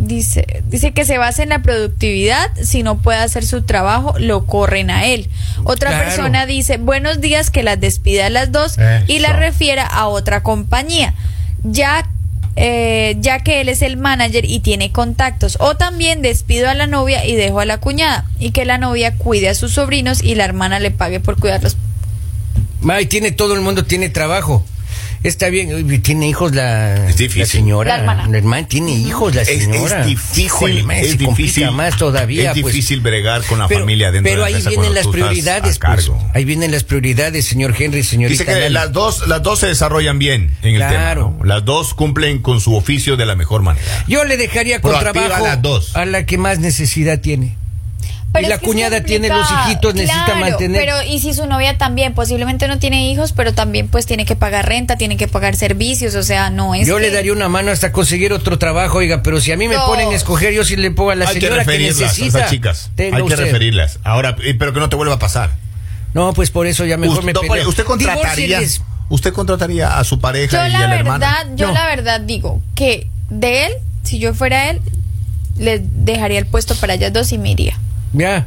Dice, 0.00 0.62
dice 0.68 0.92
que 0.92 1.04
se 1.04 1.18
basa 1.18 1.42
en 1.42 1.48
la 1.48 1.58
productividad, 1.60 2.52
si 2.62 2.84
no 2.84 2.98
puede 2.98 3.18
hacer 3.18 3.44
su 3.44 3.62
trabajo, 3.62 4.14
lo 4.20 4.46
corren 4.46 4.90
a 4.90 5.06
él. 5.06 5.28
Otra 5.64 5.90
Claro. 5.90 6.04
persona 6.04 6.46
dice, 6.46 6.76
buenos 6.76 7.20
días, 7.20 7.50
que 7.50 7.64
las 7.64 7.80
despida 7.80 8.26
a 8.26 8.30
las 8.30 8.52
dos 8.52 8.76
y 9.08 9.18
la 9.18 9.32
refiera 9.32 9.84
a 9.84 10.06
otra 10.06 10.44
compañía, 10.44 11.14
ya, 11.64 12.08
eh, 12.60 13.16
ya 13.20 13.38
que 13.40 13.60
él 13.60 13.68
es 13.68 13.82
el 13.82 13.96
manager 13.96 14.44
y 14.44 14.58
tiene 14.60 14.90
contactos. 14.90 15.56
O 15.60 15.76
también 15.76 16.22
despido 16.22 16.68
a 16.68 16.74
la 16.74 16.88
novia 16.88 17.24
y 17.24 17.36
dejo 17.36 17.60
a 17.60 17.64
la 17.64 17.78
cuñada 17.78 18.26
y 18.40 18.50
que 18.50 18.64
la 18.64 18.78
novia 18.78 19.14
cuide 19.14 19.48
a 19.48 19.54
sus 19.54 19.74
sobrinos 19.74 20.22
y 20.24 20.34
la 20.34 20.44
hermana 20.44 20.80
le 20.80 20.90
pague 20.90 21.20
por 21.20 21.38
cuidarlos. 21.38 21.76
Ay, 22.88 23.06
tiene 23.06 23.30
todo 23.30 23.54
el 23.54 23.60
mundo 23.60 23.84
tiene 23.84 24.08
trabajo. 24.08 24.64
Está 25.24 25.48
bien, 25.48 26.00
tiene 26.02 26.28
hijos 26.28 26.54
la, 26.54 27.08
Es 27.08 27.16
difícil. 27.16 27.40
la 27.40 27.46
señora. 27.46 28.02
La 28.28 28.38
hermana. 28.38 28.68
tiene 28.68 28.92
hijos 28.92 29.34
la 29.34 29.42
Es, 29.42 29.48
es 29.48 29.64
señora. 29.64 30.04
difícil, 30.04 30.44
Híjole, 30.44 30.80
es 31.00 31.10
se 31.10 31.16
difícil, 31.16 31.70
más 31.72 31.96
todavía. 31.96 32.52
es 32.52 32.60
pues. 32.60 32.72
difícil 32.74 33.00
bregar 33.00 33.42
con 33.44 33.58
la 33.58 33.66
Pero- 33.68 33.80
familia 33.80 34.12
dentro 34.12 34.30
Pero 34.30 34.44
de 34.44 34.50
la 34.50 34.56
ahí 34.56 34.62
empresa 34.62 34.70
vienen 34.80 34.94
las 34.94 35.06
prioridades, 35.08 35.78
a 35.82 35.94
pues. 35.94 36.10
Ahí 36.34 36.44
vienen 36.44 36.70
las 36.70 36.84
prioridades, 36.84 37.44
señor 37.46 37.74
Henry, 37.76 38.02
señorita. 38.04 38.44
Dice 38.44 38.44
que 38.54 38.60
Lali. 38.60 38.74
las 38.74 38.92
dos, 38.92 39.26
las 39.26 39.42
dos 39.42 39.58
se 39.58 39.66
desarrollan 39.66 40.18
bien 40.18 40.52
en 40.62 40.70
el 40.74 40.76
Claro. 40.76 41.24
tema. 41.26 41.36
¿no? 41.40 41.44
Las 41.44 41.64
dos 41.64 41.94
cumplen 41.94 42.40
con 42.40 42.60
su 42.60 42.74
oficio 42.76 43.16
de 43.16 43.26
la 43.26 43.34
mejor 43.34 43.62
manera. 43.62 43.84
Yo 44.06 44.24
le 44.24 44.36
dejaría 44.36 44.80
con 44.80 44.92
Proactiva 44.92 45.26
trabajo 45.26 45.44
las 45.46 45.62
dos. 45.62 45.96
a 45.96 46.04
la 46.06 46.24
que 46.26 46.38
más 46.38 46.58
necesidad 46.60 47.20
tiene. 47.20 47.56
Pero 48.32 48.46
y 48.46 48.50
la 48.50 48.58
cuñada 48.58 49.02
tiene 49.02 49.28
los 49.28 49.46
hijitos, 49.50 49.94
necesita 49.94 50.34
mantener. 50.34 50.78
Pero 50.80 51.02
y 51.02 51.18
si 51.18 51.32
su 51.32 51.46
novia 51.46 51.78
también, 51.78 52.12
posiblemente 52.12 52.68
no 52.68 52.78
tiene 52.78 53.10
hijos, 53.10 53.32
pero 53.32 53.54
también 53.54 53.88
pues 53.88 54.04
tiene 54.04 54.26
que 54.26 54.36
pagar 54.36 54.68
renta, 54.68 54.96
tiene 54.96 55.16
que 55.16 55.28
pagar 55.28 55.56
servicios, 55.56 56.14
o 56.14 56.22
sea, 56.22 56.50
no 56.50 56.74
es. 56.74 56.86
yo 56.86 56.96
que- 56.96 57.02
le 57.02 57.10
daría 57.10 57.32
una 57.32 57.48
mano 57.48 57.70
hasta 57.70 57.90
conseguir 57.90 58.32
otro 58.34 58.58
trabajo, 58.58 58.98
oiga, 58.98 59.22
pero 59.22 59.40
si 59.40 59.50
a 59.52 59.56
mí 59.56 59.66
me 59.66 59.76
No. 59.76 59.86
ponen 59.86 60.10
a 60.10 60.14
escoger, 60.14 60.52
yo 60.52 60.62
sí 60.64 60.76
le 60.76 60.90
pongo 60.90 61.10
a 61.10 61.14
la 61.14 61.26
Hay 61.26 61.34
que 61.36 61.40
señora 61.40 61.64
que, 61.64 61.70
referirlas 61.70 62.00
a 62.00 62.02
necesita. 62.04 62.38
esas 62.38 62.50
chicas. 62.50 62.90
Hay 62.98 63.10
que 63.12 63.22
usted. 63.22 63.36
referirlas. 63.38 63.98
Ahora, 64.04 64.36
eh, 64.44 64.54
pero 64.58 64.74
que 64.74 64.80
no 64.80 64.88
te 64.90 64.96
vuelva 64.96 65.14
a 65.14 65.18
pasar. 65.18 65.52
No, 66.12 66.32
pues 66.34 66.50
por 66.50 66.66
eso 66.66 66.84
ya 66.84 66.96
mejor 66.98 67.20
usted, 67.20 67.26
me 67.26 67.32
no, 67.32 67.40
peleo. 67.40 67.68
usted 67.68 67.84
contrataría, 67.84 68.60
usted 69.08 69.32
contrataría 69.32 69.98
a 69.98 70.04
su 70.04 70.20
pareja 70.20 70.64
Yo 70.64 70.68
y 70.68 70.72
la 70.72 70.78
a 70.78 70.80
la 70.82 70.86
verdad, 70.88 71.00
hermana. 71.00 71.44
yo 71.56 71.68
No. 71.68 71.72
la 71.72 71.86
verdad 71.86 72.20
digo 72.20 72.60
que 72.74 73.08
de 73.30 73.66
él, 73.66 73.72
si 74.04 74.18
yo 74.18 74.34
fuera 74.34 74.68
él, 74.70 74.80
le 75.58 75.80
dejaría 75.82 76.38
el 76.38 76.46
puesto 76.46 76.74
para 76.76 76.94
ellas 76.94 77.12
dos 77.12 77.32
y 77.32 77.38
me 77.38 77.50
iría. 77.52 77.78
Ya. 78.18 78.46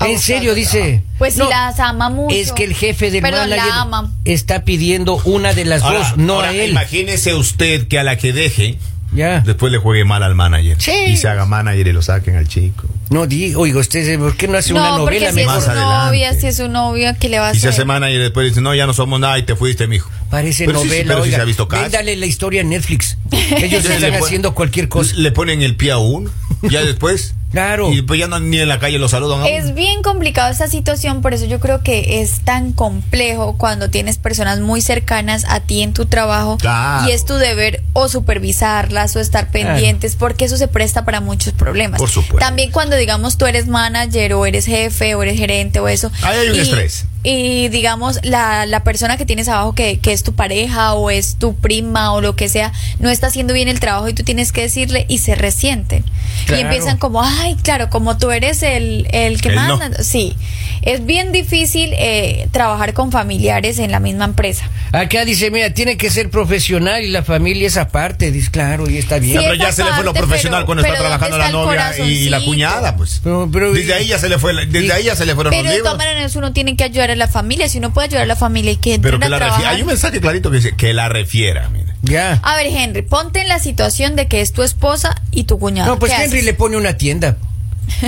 En 0.00 0.18
serio, 0.18 0.54
dice. 0.54 1.02
Pues 1.18 1.36
No, 1.36 1.44
si 1.44 1.50
las 1.50 1.78
ama 1.78 2.08
mucho. 2.08 2.34
Es 2.34 2.52
que 2.52 2.64
el 2.64 2.72
jefe 2.74 3.10
del 3.10 3.20
pero 3.20 3.36
manager 3.36 3.56
la 3.66 3.80
ama. 3.82 4.12
está 4.24 4.64
pidiendo 4.64 5.20
una 5.24 5.52
de 5.52 5.66
las 5.66 5.82
Ahora, 5.82 5.98
dos, 5.98 6.16
no 6.16 6.34
ahora, 6.36 6.48
a 6.48 6.54
él. 6.54 6.70
Imagínese 6.70 7.34
usted 7.34 7.86
que 7.86 7.98
a 7.98 8.02
la 8.02 8.16
que 8.16 8.32
deje, 8.32 8.78
Ya. 9.12 9.40
después 9.40 9.70
le 9.70 9.76
juegue 9.78 10.06
mal 10.06 10.22
al 10.22 10.34
manager. 10.34 10.80
Sí. 10.80 10.92
Y 11.08 11.16
se 11.18 11.28
haga 11.28 11.44
manager 11.44 11.86
y 11.88 11.92
lo 11.92 12.00
saquen 12.00 12.36
al 12.36 12.48
chico. 12.48 12.88
No 13.10 13.26
digo, 13.26 13.60
oiga, 13.60 13.80
usted, 13.80 14.18
¿por 14.18 14.36
qué 14.36 14.48
no 14.48 14.56
hace 14.56 14.72
una 14.72 14.90
No, 14.90 14.98
novela 14.98 15.26
porque 15.26 15.32
si 15.34 15.40
es? 15.40 15.46
Más 15.46 15.64
su 15.64 15.70
adelante. 15.70 16.06
novia, 16.06 16.32
si 16.32 16.46
es 16.46 16.56
su 16.56 16.68
novia, 16.68 17.14
¿qué 17.14 17.28
le 17.28 17.38
va 17.40 17.48
a 17.48 17.50
Y 17.50 17.54
se 17.54 17.58
hacer? 17.68 17.70
hace 17.70 17.84
manager 17.84 18.14
y 18.16 18.22
después 18.22 18.48
dice, 18.48 18.60
no, 18.62 18.74
ya 18.74 18.86
no 18.86 18.94
somos 18.94 19.20
nada 19.20 19.36
y 19.38 19.42
te 19.42 19.54
fuiste, 19.54 19.86
mijo. 19.86 20.08
Parece 20.30 20.64
Pero 20.64 20.78
sí, 20.80 20.84
sí, 20.88 20.94
novela, 20.94 21.08
pero 21.14 21.24
sí 21.24 21.28
oiga. 21.28 21.36
se 21.36 21.42
ha 21.42 21.44
visto. 21.44 21.66
Véndale 21.66 22.16
la 22.16 22.26
historia 22.26 22.62
a 22.62 22.64
Netflix. 22.64 23.18
Ellos 23.32 23.84
Le 23.84 23.94
están 23.96 24.14
haciendo 24.14 24.54
cualquier 24.54 24.88
cosa. 24.88 25.12
Le 25.16 25.30
ponen 25.32 25.60
el 25.60 25.76
pie 25.76 25.90
a 25.90 25.98
uno, 25.98 26.30
ya 26.62 26.80
después. 26.82 27.34
Claro. 27.50 27.90
Y 27.90 27.96
después 27.96 28.20
ya 28.20 28.28
no, 28.28 28.38
ni 28.38 28.60
en 28.60 28.68
la 28.68 28.78
calle 28.78 28.98
lo 28.98 29.08
saludan. 29.08 29.44
Es 29.46 29.74
bien 29.74 30.02
complicado 30.02 30.50
esta 30.50 30.68
situación, 30.68 31.20
por 31.20 31.34
eso 31.34 31.46
yo 31.46 31.58
creo 31.60 31.82
que 31.82 32.20
es 32.22 32.40
tan 32.40 32.72
complejo 32.72 33.56
cuando 33.58 33.90
tienes 33.90 34.18
personas 34.18 34.60
muy 34.60 34.80
cercanas 34.82 35.44
a 35.48 35.60
ti 35.60 35.82
en 35.82 35.92
tu 35.92 36.06
trabajo 36.06 36.58
Claro. 36.58 37.08
y 37.08 37.12
es 37.12 37.24
tu 37.24 37.34
deber 37.34 37.82
o 37.92 38.08
supervisarlas 38.08 39.16
o 39.16 39.20
estar 39.20 39.50
pendientes, 39.50 40.16
porque 40.16 40.44
eso 40.44 40.56
se 40.56 40.68
presta 40.68 41.04
para 41.04 41.20
muchos 41.20 41.52
problemas. 41.52 41.98
Por 41.98 42.08
supuesto. 42.08 42.38
También 42.38 42.70
cuando 42.70 42.96
digamos 42.96 43.36
tú 43.36 43.46
eres 43.46 43.66
manager 43.66 44.34
o 44.34 44.46
eres 44.46 44.66
jefe 44.66 45.14
o 45.14 45.22
eres 45.22 45.36
gerente 45.38 45.80
o 45.80 45.88
eso. 45.88 46.10
Ahí 46.22 46.38
hay 46.38 46.48
un 46.48 46.56
y, 46.56 46.60
estrés. 46.60 47.06
Y 47.22 47.68
digamos 47.68 48.20
la, 48.22 48.64
la 48.66 48.82
persona 48.84 49.16
que 49.16 49.26
tienes 49.26 49.48
abajo 49.48 49.74
que, 49.74 49.98
que 49.98 50.12
es 50.12 50.22
tu 50.22 50.34
pareja 50.34 50.94
o 50.94 51.10
es 51.10 51.36
tu 51.36 51.54
prima 51.56 52.12
o 52.12 52.20
lo 52.20 52.36
que 52.36 52.48
sea, 52.48 52.72
no 52.98 53.10
está 53.10 53.26
haciendo 53.26 53.52
bien 53.54 53.68
el 53.68 53.80
trabajo 53.80 54.08
y 54.08 54.14
tú 54.14 54.22
tienes 54.22 54.52
que 54.52 54.62
decirle 54.62 55.04
y 55.08 55.18
se 55.18 55.34
resienten. 55.34 56.04
Claro. 56.46 56.60
Y 56.60 56.64
empiezan 56.64 56.96
como, 56.96 57.22
ay, 57.40 57.56
claro, 57.62 57.90
como 57.90 58.16
tú 58.18 58.30
eres 58.30 58.62
el, 58.62 59.06
el 59.12 59.40
que 59.40 59.48
El 59.48 59.54
no. 59.56 59.78
manda. 59.78 60.02
Sí, 60.02 60.36
es 60.82 61.04
bien 61.04 61.32
difícil 61.32 61.90
eh, 61.94 62.48
trabajar 62.52 62.94
con 62.94 63.12
familiares 63.12 63.78
en 63.78 63.90
la 63.92 64.00
misma 64.00 64.24
empresa. 64.26 64.68
Acá 64.92 65.24
dice, 65.24 65.50
mira, 65.50 65.72
tiene 65.74 65.96
que 65.96 66.10
ser 66.10 66.30
profesional 66.30 67.02
y 67.04 67.08
la 67.08 67.22
familia 67.22 67.66
es 67.66 67.76
aparte. 67.76 68.30
Dice, 68.32 68.50
claro, 68.50 68.88
y 68.88 68.98
está 68.98 69.18
bien. 69.18 69.38
Sí, 69.38 69.44
pero 69.44 69.54
ya 69.54 69.72
se 69.72 69.84
le 69.84 69.92
fue 69.92 70.04
lo 70.04 70.12
profesional 70.14 70.60
pero- 70.60 70.66
cuando 70.66 70.82
está 70.82 70.92
pero 70.94 71.04
trabajando 71.08 71.36
¿dónde 71.36 71.76
la 71.76 71.90
está 71.90 72.02
el 72.02 72.08
novia 72.08 72.14
y 72.16 72.28
la 72.30 72.36
corazoncito? 72.38 72.44
cuñada, 72.50 72.96
pues. 72.96 73.20
Pero- 73.22 73.48
pero- 73.52 73.72
desde 73.72 73.94
ahí 73.94 74.06
ya 74.06 74.18
se 74.18 74.28
le 74.28 74.38
fue, 74.38 74.52
la- 74.52 74.64
desde 74.64 74.86
y- 74.86 74.90
ahí 74.90 75.04
ya 75.04 75.16
se 75.16 75.26
le 75.26 75.34
fueron 75.34 75.50
Pero 75.50 75.62
los 75.62 75.70
de 75.70 75.76
libros. 75.78 75.92
todas 75.92 76.06
maneras 76.06 76.36
uno 76.36 76.52
tiene 76.52 76.76
que 76.76 76.84
ayudar 76.84 77.10
a 77.10 77.16
la 77.16 77.28
familia. 77.28 77.68
Si 77.68 77.78
uno 77.78 77.92
puede 77.92 78.06
ayudar 78.08 78.22
a 78.24 78.26
la 78.26 78.36
familia 78.36 78.72
y 78.72 78.76
que 78.76 78.98
Pero 78.98 79.18
que 79.18 79.26
a 79.26 79.28
la 79.28 79.38
refiera. 79.38 79.70
Hay 79.70 79.80
un 79.82 79.86
mensaje 79.88 80.20
clarito 80.20 80.50
que 80.50 80.56
dice 80.58 80.74
que 80.76 80.92
la 80.92 81.08
refiera, 81.08 81.68
mire. 81.68 81.89
Ya. 82.02 82.40
A 82.42 82.56
ver, 82.56 82.66
Henry, 82.66 83.02
ponte 83.02 83.40
en 83.40 83.48
la 83.48 83.58
situación 83.58 84.16
de 84.16 84.26
que 84.26 84.40
es 84.40 84.52
tu 84.52 84.62
esposa 84.62 85.20
y 85.30 85.44
tu 85.44 85.58
cuñado. 85.58 85.92
No, 85.92 85.98
pues 85.98 86.12
¿Qué 86.12 86.22
Henry 86.24 86.38
haces? 86.38 86.44
le 86.44 86.54
pone 86.54 86.76
una 86.76 86.96
tienda. 86.96 87.36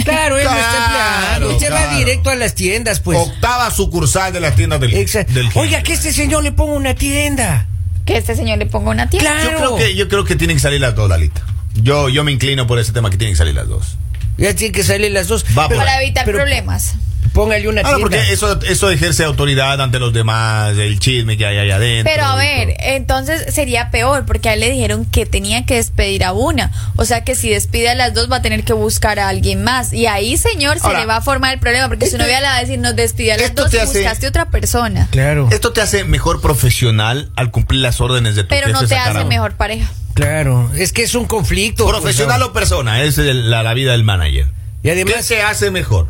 Claro, 0.05 0.39
él 0.39 0.45
no 0.45 0.51
está 0.57 0.71
Claro, 0.71 1.51
empleado. 1.51 1.53
Usted 1.57 1.73
va 1.73 1.79
claro. 1.83 1.99
directo 1.99 2.31
a 2.31 2.35
las 2.37 2.55
tiendas, 2.55 3.01
pues. 3.01 3.19
Octava 3.19 3.71
sucursal 3.71 4.33
de 4.33 4.41
las 4.41 4.55
tiendas 4.55 4.81
del, 4.81 4.95
Exacto. 4.95 5.33
del 5.35 5.49
Oiga, 5.55 5.83
que 5.83 5.93
este 5.93 6.13
señor 6.13 6.43
le 6.45 6.53
ponga 6.53 6.75
una 6.75 6.95
tienda. 6.95 7.67
Que 8.07 8.17
este 8.17 8.35
señor 8.37 8.59
le 8.59 8.67
ponga 8.67 8.91
una 8.91 9.11
tienda. 9.11 9.31
Claro. 9.33 9.51
Yo 9.51 9.57
creo 9.57 9.77
que 9.77 9.95
yo 9.97 10.09
creo 10.09 10.25
que 10.25 10.37
tienen 10.37 10.57
que 10.57 10.61
salir 10.63 10.81
las 10.81 10.95
dos, 10.95 11.09
Lalita. 11.09 11.43
Yo 11.75 12.09
yo 12.09 12.23
me 12.25 12.33
inclino 12.33 12.67
por 12.67 12.79
ese 12.79 12.93
tema 12.93 13.11
que 13.11 13.17
tienen 13.17 13.35
que 13.35 13.39
salir 13.39 13.55
las 13.55 13.69
dos. 13.69 13.97
Ya 14.39 14.55
tiene 14.55 14.73
que 14.73 14.85
salir 14.85 15.11
las 15.13 15.29
dos. 15.29 15.45
Va 15.57 15.69
Para 15.69 16.01
evitar 16.03 16.25
pero 16.25 16.39
problemas. 16.39 16.95
Póngale 17.33 17.67
una 17.69 17.81
Ahora, 17.81 17.99
porque 17.99 18.33
eso 18.33 18.61
eso 18.63 18.91
ejerce 18.91 19.25
autoridad 19.25 19.81
ante 19.81 19.99
los 19.99 20.13
demás, 20.13 20.77
el 20.77 20.99
chisme 20.99 21.37
que 21.39 21.47
hay 21.47 21.57
ahí 21.57 21.71
adentro. 21.71 22.13
Pero 22.15 22.27
a 22.27 22.37
ver, 22.37 22.75
entonces 22.81 23.55
sería 23.55 23.91
peor 23.91 24.27
porque 24.27 24.51
a 24.51 24.55
él 24.55 24.61
le 24.61 24.71
dijeron 24.71 25.07
que 25.07 25.25
tenía 25.25 25.65
que 25.65 25.77
despedir 25.77 26.25
a 26.25 26.33
una. 26.33 26.71
O 26.97 27.05
sea 27.07 27.25
que 27.25 27.35
si 27.35 27.49
despide 27.49 27.89
a 27.89 27.95
las 27.95 28.13
dos 28.13 28.31
va 28.31 28.37
a 28.37 28.43
tener 28.43 28.65
que 28.65 28.75
buscar 28.75 29.19
a 29.19 29.29
alguien 29.29 29.65
más. 29.65 29.93
Y 29.95 30.07
ahí, 30.07 30.37
señor, 30.37 30.79
se 30.79 30.89
le 30.93 31.07
va 31.07 31.17
a 31.17 31.21
formar 31.23 31.55
el 31.55 31.59
problema 31.61 31.89
porque 31.89 32.07
su 32.07 32.19
novia 32.19 32.41
le 32.41 32.47
va 32.47 32.57
a 32.57 32.61
decir, 32.61 32.79
nos 32.79 32.95
despide 32.97 33.33
a 33.33 33.37
las 33.39 33.47
esto 33.47 33.63
dos 33.63 33.71
te 33.71 33.79
y 33.79 33.81
hace- 33.81 33.99
buscaste 34.01 34.27
otra 34.27 34.51
persona. 34.51 35.09
Claro, 35.11 35.49
Esto 35.51 35.73
te 35.73 35.81
hace 35.81 36.05
mejor 36.05 36.41
profesional 36.43 37.31
al 37.37 37.51
cumplir 37.51 37.81
las 37.81 38.01
órdenes 38.03 38.37
de 38.37 38.43
tu 38.43 38.49
Pero 38.51 38.69
no 38.69 38.87
te 38.87 38.95
hace 38.97 39.25
mejor 39.25 39.55
pareja. 39.55 39.91
claro. 40.13 40.71
Es 40.77 40.93
que 40.93 41.03
es 41.03 41.15
un 41.15 41.25
conflicto. 41.25 41.87
Profesional 41.89 42.41
pues, 42.41 42.51
o 42.51 42.53
persona, 42.53 43.03
es 43.05 43.17
el- 43.17 43.51
la, 43.51 43.63
la 43.63 43.73
vida 43.73 43.93
del 43.93 44.05
manager. 44.05 44.47
Y 44.83 44.91
además, 44.91 45.15
¿Qué 45.17 45.23
se 45.23 45.43
hace 45.43 45.71
mejor? 45.71 46.09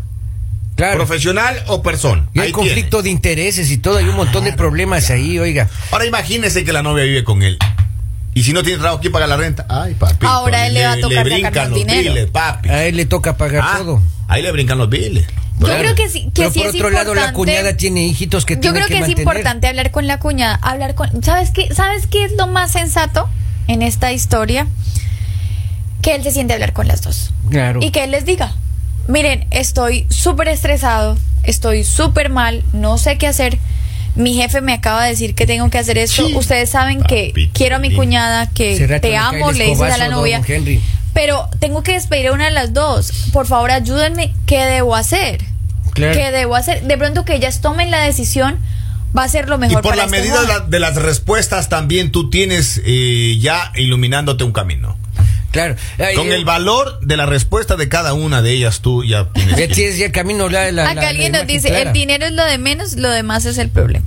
Claro. 0.83 0.97
¿Profesional 0.99 1.63
o 1.69 1.83
persona? 1.83 2.27
Y 2.35 2.41
hay 2.41 2.47
Ahí 2.47 2.53
conflicto 2.53 2.99
tiene. 2.99 3.03
de 3.05 3.11
intereses 3.11 3.71
y 3.71 3.79
todo, 3.79 3.99
hay 3.99 4.05
un 4.09 4.17
montón 4.17 4.45
de 4.45 4.53
problemas 4.53 5.11
ahí, 5.11 5.39
oiga. 5.39 5.69
Ahora 5.91 6.07
imagínese 6.07 6.65
que 6.65 6.73
la 6.73 6.83
novia 6.83 7.05
vive 7.05 7.25
con 7.25 7.43
él. 7.43 7.59
Y 8.35 8.43
si 8.45 8.53
no 8.53 8.63
tiene 8.63 8.79
trabajo, 8.79 9.01
¿quién 9.01 9.13
paga 9.13 9.27
la 9.27 9.37
renta? 9.37 9.67
Ay, 9.69 9.95
papi. 9.95 10.25
Ahora 10.27 10.67
él 10.67 10.75
le 10.75 10.85
va 10.87 10.93
a 10.93 11.01
tocar 11.01 11.29
más 11.29 11.69
los 11.69 11.75
dinero. 11.79 12.13
biles, 12.15 12.31
papi. 12.31 12.69
A 12.71 12.85
él 12.87 12.97
le 12.97 13.05
toca 13.07 13.37
pagar 13.37 13.63
Ah, 13.63 13.79
todo. 13.79 14.03
Ahí 14.27 14.43
le 14.43 14.51
brincan 14.53 14.79
los 14.79 14.89
biles. 14.89 15.27
Yo 15.59 15.67
Claro. 15.67 15.83
creo 15.83 15.95
que 15.95 16.09
sí, 16.09 16.23
que 16.25 16.31
Pero 16.43 16.51
sí 16.51 16.59
por 16.61 16.69
es 16.69 16.75
otro 16.75 16.91
lado, 16.91 17.15
la 17.15 17.27
importante- 17.27 17.35
cuñada 17.37 17.77
tiene 17.77 18.07
hijitos 18.07 18.47
que 18.47 18.55
Yo 18.55 18.61
tiene 18.61 18.77
creo 18.79 18.89
que, 18.89 18.95
es 18.95 19.01
mantener. 19.01 19.19
importante 19.23 19.67
hablar 19.69 19.91
con 19.91 20.07
la 20.07 20.19
cuñada, 20.19 20.55
hablar 20.63 20.95
con, 20.95 21.23
¿sabes 21.23 21.51
qué? 21.51 21.73
¿Sabes 21.75 22.07
qué 22.07 22.25
es 22.25 22.33
lo 22.39 22.47
más 22.47 22.73
sensato 22.73 23.29
en 23.69 23.83
esta 23.83 24.13
historia? 24.13 24.67
Que 26.01 26.15
él 26.17 26.23
se 26.25 26.33
siente 26.33 26.55
a 26.55 26.57
hablar 26.57 26.73
con 26.73 26.89
las 26.89 27.03
dos. 27.03 27.33
Claro. 27.51 27.81
Y 27.83 27.91
que 27.91 28.03
él 28.03 28.11
les 28.11 28.25
diga, 28.25 28.57
miren, 29.09 29.47
estoy 29.51 30.07
súper 30.11 30.49
estresado, 30.49 31.17
estoy 31.43 31.85
súper 31.85 32.31
mal, 32.31 32.65
no 32.73 32.99
sé 32.99 33.19
qué 33.19 33.27
hacer. 33.27 33.59
Mi 34.15 34.35
jefe 34.35 34.61
me 34.61 34.75
acaba 34.75 35.05
de 35.05 35.11
decir 35.11 35.35
que 35.35 35.47
tengo 35.47 35.71
que 35.71 35.79
hacer 35.79 35.97
esto. 35.97 36.27
Sí. 36.29 36.35
Ustedes 36.35 36.69
saben 36.71 37.03
que 37.03 37.33
quiero 37.55 37.77
a 37.77 37.79
mi 37.79 37.95
cuñada, 37.95 38.51
que 38.51 38.77
te 39.01 39.17
amo, 39.17 39.53
le 39.53 39.65
dices 39.67 39.91
a 39.93 39.97
la 39.97 40.09
novia. 40.09 40.43
Pero 41.15 41.49
tengo 41.61 41.83
que 41.83 41.93
despedir 41.93 42.29
a 42.29 42.33
una 42.33 42.45
de 42.47 42.51
las 42.51 42.73
dos. 42.75 43.11
Por 43.33 43.47
favor, 43.47 43.71
ayúdenme. 43.71 44.35
¿Qué 44.47 44.65
debo 44.65 44.95
hacer? 44.97 45.43
Claro. 45.93 46.15
¿Qué 46.15 46.31
debo 46.31 46.57
hacer? 46.57 46.83
De 46.85 46.97
pronto 46.99 47.25
que 47.25 47.35
ellas 47.35 47.61
tomen 47.61 47.91
la 47.91 48.01
decisión 48.03 48.59
va 49.17 49.25
a 49.25 49.29
ser 49.29 49.49
lo 49.49 49.57
Y 49.57 49.59
mejor 49.59 49.83
por 49.83 49.91
para 49.93 49.97
la 49.97 50.05
este 50.05 50.17
medida 50.19 50.41
de, 50.41 50.47
joven. 50.47 50.63
la- 50.63 50.69
de 50.69 50.81
las 50.81 50.97
respuestas 50.97 51.69
también 51.69 52.13
tú 52.13 52.31
tienes 52.31 52.81
eh, 52.87 53.37
ya 53.41 53.73
iluminándote 53.77 54.45
un 54.45 54.53
camino. 54.53 54.97
Claro. 55.53 55.77
Ay, 55.99 56.15
Con 56.17 56.29
eh, 56.29 56.35
el 56.35 56.45
valor 56.45 56.99
de 57.01 57.17
la 57.17 57.27
respuesta 57.27 57.77
de 57.77 57.89
cada 57.89 58.15
una 58.15 58.43
de 58.43 58.51
ellas 58.53 58.81
tú 58.81 59.05
ya 59.05 59.29
tienes. 59.33 59.57
Ya 59.57 59.69
que- 59.69 59.75
tienes 59.75 59.99
ya 59.99 60.07
el 60.07 60.13
camino. 60.13 60.49
La, 60.49 60.73
la- 60.73 60.85
Acá 60.85 60.95
la- 60.95 61.03
la 61.03 61.09
alguien 61.11 61.33
nos 61.33 61.47
dice, 61.47 61.69
clara. 61.69 61.83
el 61.91 61.93
dinero 61.93 62.27
es 62.27 62.33
lo 62.33 62.45
de 62.45 62.59
menos, 62.59 62.95
lo 62.97 63.11
demás 63.11 63.45
es 63.47 63.59
el 63.59 63.69
problema. 63.71 64.07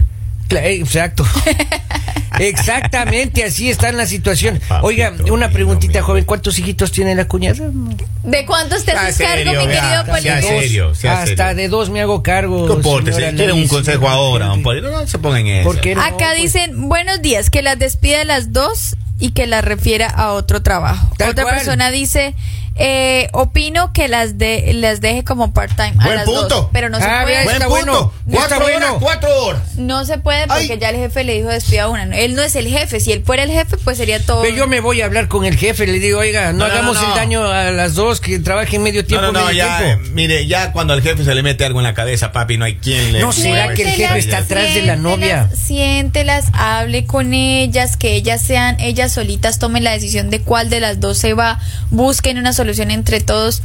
Eh, 0.50 0.80
Exacto. 0.82 1.26
Exactamente, 2.40 3.44
así 3.46 3.70
está 3.70 3.90
en 3.90 3.98
la 3.98 4.06
situación. 4.06 4.60
Papito 4.68 4.86
Oiga, 4.88 5.14
una 5.32 5.50
preguntita, 5.52 6.02
joven. 6.02 6.26
¿Cuántos 6.26 6.60
hijitos 6.60 6.92
tiene 6.92 7.16
la 7.16 7.26
cuñada? 7.28 7.70
¿De 8.24 8.46
cuántos 8.46 8.84
te 8.84 8.92
haces 8.92 9.18
cargo, 9.26 9.52
mi 9.52 9.68
querido 9.68 10.06
Polito? 10.06 10.48
serio. 10.48 10.96
sea 10.96 11.22
Hasta 11.22 11.50
serio. 11.50 11.56
de 11.56 11.68
dos 11.70 11.90
me 11.90 12.02
hago 12.02 12.22
cargo. 12.24 12.68
Compórtese, 12.68 13.34
quieren 13.36 13.52
un 13.56 13.68
consejo 13.68 14.10
ahora, 14.10 14.48
don 14.48 14.64
Polito, 14.64 14.90
no 14.92 15.08
se 15.08 15.18
pongan 15.20 15.48
en 15.48 15.58
eso. 15.58 15.70
¿Por 15.70 15.80
qué 15.80 15.96
no? 15.96 16.02
Acá 16.02 16.32
Pues, 16.32 16.42
dicen, 16.42 16.90
buenos 16.90 17.22
días, 17.22 17.50
que 17.50 17.62
las 17.62 17.80
despide 17.80 18.26
las 18.26 18.52
dos 18.52 18.98
y 19.20 19.32
que 19.32 19.48
las 19.48 19.64
refiera 19.64 20.08
a 20.08 20.32
otro 20.34 20.62
trabajo. 20.62 21.12
Tal 21.18 21.32
Otra 21.32 21.44
cual. 21.44 21.56
persona 21.56 21.92
dice, 21.92 22.36
eh, 22.78 23.30
opino 23.34 23.94
que 23.94 24.08
las 24.08 24.38
de 24.38 24.74
las 24.74 25.00
deje 25.02 25.24
como 25.24 25.54
part-time 25.54 25.94
a 26.00 26.04
Buen 26.04 26.16
las 26.16 26.26
punto. 26.26 26.48
dos, 26.48 26.68
pero 26.74 26.90
no 26.90 26.98
se 27.00 27.06
Ah, 27.06 27.22
puede. 27.24 27.44
Buen 27.44 27.56
punto. 27.58 27.70
bueno, 27.70 28.14
Cuatro 28.32 28.58
horas, 28.58 28.72
bueno. 28.80 28.98
cuatro 29.00 29.44
horas. 29.46 29.76
No 29.78 30.04
se 30.06 30.18
puede 30.18 30.48
porque 30.48 30.74
Ay. 30.74 30.80
ya 30.80 30.90
el 30.90 30.96
jefe 30.98 31.24
le 31.24 31.36
dijo 31.36 31.48
despida 31.50 31.84
a 31.84 31.90
una. 31.90 32.04
Él 32.18 32.36
no 32.36 32.42
es 32.42 32.56
el 32.56 32.68
jefe. 32.68 33.00
Si 33.00 33.12
él 33.12 33.24
fuera 33.26 33.44
el 33.44 33.52
jefe, 33.52 33.78
pues 33.78 33.98
sería 33.98 34.20
todo. 34.26 34.42
Pero 34.42 34.56
yo 34.56 34.68
me 34.68 34.80
voy 34.82 35.02
a 35.02 35.06
hablar 35.06 35.28
con 35.28 35.46
el 35.46 35.56
jefe, 35.58 35.88
le 35.88 36.00
digo, 36.00 36.20
oiga, 36.20 36.52
no, 36.54 36.66
hagamos 36.66 36.96
no, 36.96 37.02
no. 37.04 37.08
el 37.10 37.16
daño 37.16 37.44
a 37.46 37.72
las 37.72 37.94
dos, 37.96 38.20
que 38.20 38.40
trabajen 38.40 38.84
medio 38.84 39.06
tiempo, 39.06 39.28
No, 39.28 39.32
no, 39.32 39.40
no, 39.42 39.46
medio 39.48 39.58
ya, 39.60 39.78
tiempo. 39.78 40.06
eh, 40.06 40.10
mire, 40.14 40.48
ya 40.48 40.72
cuando 40.72 40.94
al 40.94 41.02
jefe 41.02 41.24
se 41.24 41.34
le 41.34 41.44
mete 41.44 41.64
algo 41.66 41.80
en 41.80 41.84
la 41.86 41.94
cabeza, 41.94 42.32
papi, 42.32 42.58
no 42.58 42.66
hay 42.66 42.76
quien 42.76 43.14
le... 43.14 43.20
No, 43.20 43.32
¿será 43.32 43.74
que 43.74 43.84
el 43.84 43.90
jefe 43.90 44.18
está 44.20 44.40
atrás 44.40 44.74
de 44.74 44.82
la 44.82 44.96
novia? 44.96 45.50
siéntelas, 45.54 45.66
Siéntelas, 45.66 46.46
hable 46.54 47.06
con 47.06 47.34
ellas, 47.34 47.96
que 47.98 48.16
ellas 48.16 48.42
sean, 48.42 48.80
ellas 48.80 49.12
solitas 49.12 49.60
tomen 49.60 49.84
la 49.84 49.92
decisión 49.92 50.30
de 50.30 50.42
cuál 50.42 50.70
de 50.70 50.80
las 50.80 51.00
dos 51.00 51.18
se 51.18 51.34
va, 51.34 51.60
busquen 51.90 52.38
una 52.38 52.52
solución 52.52 52.65
entre 52.74 53.22
todos 53.22 53.62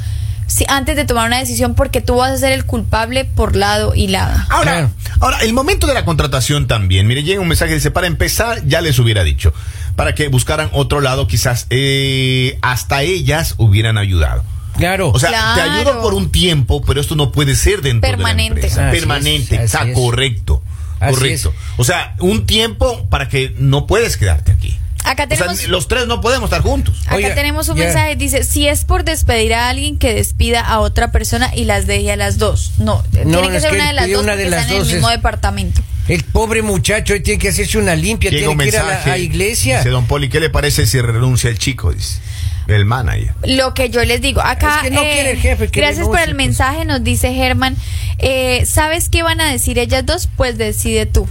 si- 0.46 0.64
antes 0.68 0.96
de 0.96 1.04
tomar 1.04 1.26
una 1.28 1.38
decisión 1.38 1.74
porque 1.74 2.00
tú 2.00 2.16
vas 2.16 2.32
a 2.32 2.36
ser 2.38 2.52
el 2.52 2.64
culpable 2.64 3.24
por 3.24 3.54
lado 3.56 3.94
y 3.94 4.08
lado. 4.08 4.36
Ahora, 4.48 4.72
Claro. 4.72 4.90
ahora, 5.20 5.38
el 5.42 5.52
momento 5.52 5.86
de 5.86 5.94
la 5.94 6.04
contratación 6.04 6.66
también. 6.66 7.06
Mire, 7.06 7.22
llega 7.22 7.40
un 7.40 7.46
mensaje, 7.48 7.72
dice, 7.74 7.90
para 7.92 8.06
empezar, 8.08 8.66
ya 8.66 8.80
les 8.80 8.98
hubiera 8.98 9.22
dicho, 9.22 9.52
para 9.96 10.14
que 10.14 10.26
buscaran 10.28 10.68
otro 10.72 11.00
lado, 11.00 11.28
quizás 11.28 11.66
eh, 11.70 12.58
hasta 12.62 13.02
ellas 13.02 13.54
hubieran 13.58 13.96
ayudado. 13.98 14.42
Claro. 14.76 15.10
O 15.10 15.18
sea, 15.20 15.52
te 15.54 15.60
ayudo 15.60 16.00
por 16.00 16.14
un 16.14 16.30
tiempo, 16.32 16.82
pero 16.82 17.00
esto 17.00 17.14
no 17.14 17.30
puede 17.32 17.54
ser 17.54 17.82
dentro 17.82 18.10
Permanente. 18.10 18.60
de 18.60 18.68
la 18.68 18.76
empresa. 18.76 18.90
Permanente, 18.90 19.62
está 19.64 19.82
es. 19.88 19.94
correcto. 19.94 20.62
Así 21.00 21.14
correcto. 21.14 21.54
O 21.76 21.84
sea, 21.84 22.14
un 22.20 22.44
tiempo 22.46 23.06
para 23.08 23.28
que 23.28 23.54
no 23.58 23.86
puedes 23.86 24.16
quedarte 24.16 24.52
aquí. 24.52 24.76
Acá 25.04 25.24
O 25.24 25.28
sea, 25.28 25.46
tenemos 25.48 25.68
los 25.68 25.88
tres 25.88 26.06
no 26.06 26.20
podemos 26.20 26.44
estar 26.48 26.62
juntos. 26.62 26.94
Acá 27.06 27.16
Oiga, 27.16 27.34
tenemos 27.34 27.68
un 27.68 27.78
mensaje, 27.78 28.16
dice, 28.16 28.44
si 28.44 28.68
es 28.68 28.84
por 28.84 29.04
despedir 29.04 29.54
a 29.54 29.68
alguien, 29.68 29.98
que 29.98 30.14
despida 30.14 30.60
a 30.60 30.78
otra 30.80 31.10
persona 31.12 31.50
y 31.54 31.64
las 31.64 31.86
deje 31.86 32.12
a 32.12 32.16
las 32.16 32.38
dos. 32.38 32.72
No, 32.78 33.02
tiene 33.10 33.48
que 33.50 33.60
ser 33.60 33.70
que 33.70 33.76
una 33.76 33.86
de 33.88 33.92
las 33.94 34.10
dos 34.10 34.22
una 34.22 34.32
porque 34.32 34.44
de 34.44 34.50
las 34.50 34.60
están 34.60 34.72
en 34.74 34.78
dos, 34.80 34.88
el 34.88 34.94
mismo 34.94 35.08
es- 35.10 35.16
departamento. 35.16 35.82
El 36.08 36.24
pobre 36.24 36.62
muchacho 36.62 37.14
tiene 37.22 37.38
que 37.38 37.48
hacerse 37.50 37.78
una 37.78 37.94
limpia, 37.94 38.30
Llega 38.30 38.40
tiene 38.40 38.52
un 38.52 38.58
que 38.58 38.66
ir 38.68 38.76
a 38.76 38.82
la 38.82 38.88
mensaje. 38.88 39.10
a 39.12 39.18
iglesia. 39.18 39.76
Dice, 39.78 39.90
don 39.90 40.06
Poli, 40.06 40.28
¿qué 40.28 40.40
le 40.40 40.50
parece 40.50 40.84
si 40.86 41.00
renuncia 41.00 41.48
el 41.50 41.58
chico? 41.58 41.92
Dice, 41.92 42.18
el 42.66 42.84
manager. 42.84 43.32
Lo 43.46 43.74
que 43.74 43.90
yo 43.90 44.04
les 44.04 44.20
digo, 44.20 44.40
acá... 44.40 44.76
Es 44.78 44.82
que 44.88 44.90
no 44.90 45.02
eh, 45.02 45.10
quiere 45.12 45.30
el 45.32 45.38
jefe 45.38 45.68
que 45.68 45.80
gracias 45.80 46.06
por 46.06 46.18
el 46.18 46.24
pues. 46.26 46.36
mensaje, 46.36 46.84
nos 46.84 47.04
dice 47.04 47.32
Germán. 47.32 47.76
Eh, 48.18 48.64
¿Sabes 48.66 49.08
qué 49.08 49.22
van 49.22 49.40
a 49.40 49.50
decir 49.50 49.78
ellas 49.78 50.04
dos? 50.04 50.28
Pues 50.36 50.58
decide 50.58 51.06
tú. 51.06 51.28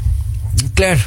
Claro. 0.76 1.02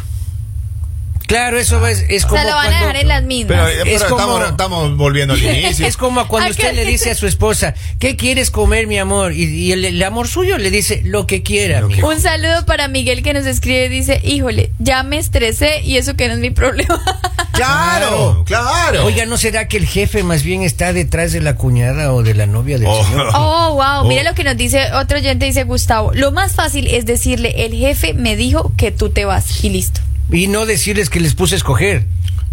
Claro, 1.27 1.59
eso 1.59 1.87
es, 1.87 2.05
es 2.09 2.25
O 2.25 2.29
como 2.29 2.41
sea, 2.43 2.51
lo 2.51 2.57
van 2.57 2.67
a 2.67 2.71
cuando- 2.71 2.87
dejar 2.87 2.97
en 3.03 3.09
las 3.09 3.23
mismas. 3.23 3.59
Pero, 3.59 3.69
eh, 3.69 3.95
Es 3.95 4.03
pero 4.03 4.17
como- 4.17 4.21
estamos, 4.39 4.51
estamos 4.51 4.97
volviendo 4.97 5.35
al 5.35 5.43
inicio. 5.43 5.87
Es 5.87 5.97
como 5.97 6.29
cuando 6.29 6.51
usted 6.51 6.75
le 6.75 6.85
dice 6.85 7.11
a 7.11 7.15
su 7.15 7.27
esposa, 7.27 7.75
¿qué 7.99 8.17
quieres 8.17 8.51
comer, 8.51 8.87
mi 8.87 8.99
amor? 8.99 9.33
Y, 9.33 9.45
y 9.45 9.73
el, 9.73 9.85
el 9.85 10.03
amor 10.03 10.29
suyo 10.29 10.59
le 10.59 10.71
dice, 10.71 11.01
lo 11.05 11.27
que 11.27 11.43
quiera, 11.43 11.81
Lo 11.81 11.89
que- 11.89 11.97
mijo. 11.97 12.09
Un 12.09 12.21
saludo 12.21 12.67
para 12.67 12.89
Miguel 12.89 13.23
que 13.23 13.33
nos 13.33 13.47
escribe, 13.47 13.89
dice, 13.89 14.21
híjole, 14.25 14.73
ya 14.79 15.03
me 15.03 15.19
estresé 15.19 15.81
y 15.83 15.97
eso 15.97 16.15
que 16.17 16.29
no 16.29 16.35
es 16.35 16.41
mi 16.41 16.51
problema. 16.51 17.01
Claro, 17.53 18.45
claro. 18.47 19.05
Oiga, 19.05 19.27
¿no 19.27 19.37
será 19.37 19.69
que 19.69 19.77
el 19.77 19.87
jefe 19.87 20.23
más 20.23 20.43
bien 20.43 20.63
está 20.63 20.95
detrás 20.95 21.33
de 21.33 21.41
la 21.43 21.55
cuñada 21.57 22.13
o 22.15 22.23
de 22.23 22.35
la 22.35 22.47
novia 22.47 22.79
del 22.79 22.89
Oh. 22.89 23.05
señor? 23.05 23.29
Oh, 23.35 23.75
wow. 23.75 24.01
Oh. 24.01 24.05
Mira 24.09 24.23
lo 24.23 24.35
que 24.35 24.43
nos 24.43 24.57
dice 24.57 24.91
otro 24.95 25.19
oyente, 25.19 25.45
dice 25.45 25.65
Gustavo. 25.65 26.13
Lo 26.15 26.33
más 26.33 26.53
fácil 26.55 26.87
es 26.89 27.05
decirle, 27.05 27.67
el 27.67 27.75
jefe 27.75 28.15
me 28.15 28.37
dijo 28.37 28.73
que 28.79 28.91
tú 28.91 29.11
te 29.11 29.27
vas 29.27 29.63
y 29.65 29.69
listo. 29.69 30.01
Y 30.33 30.47
no 30.49 30.67
decirles 30.67 31.11
que 31.11 31.21
les 31.21 31.35
puse 31.35 31.55
a 31.55 31.59
escoger. 31.59 32.07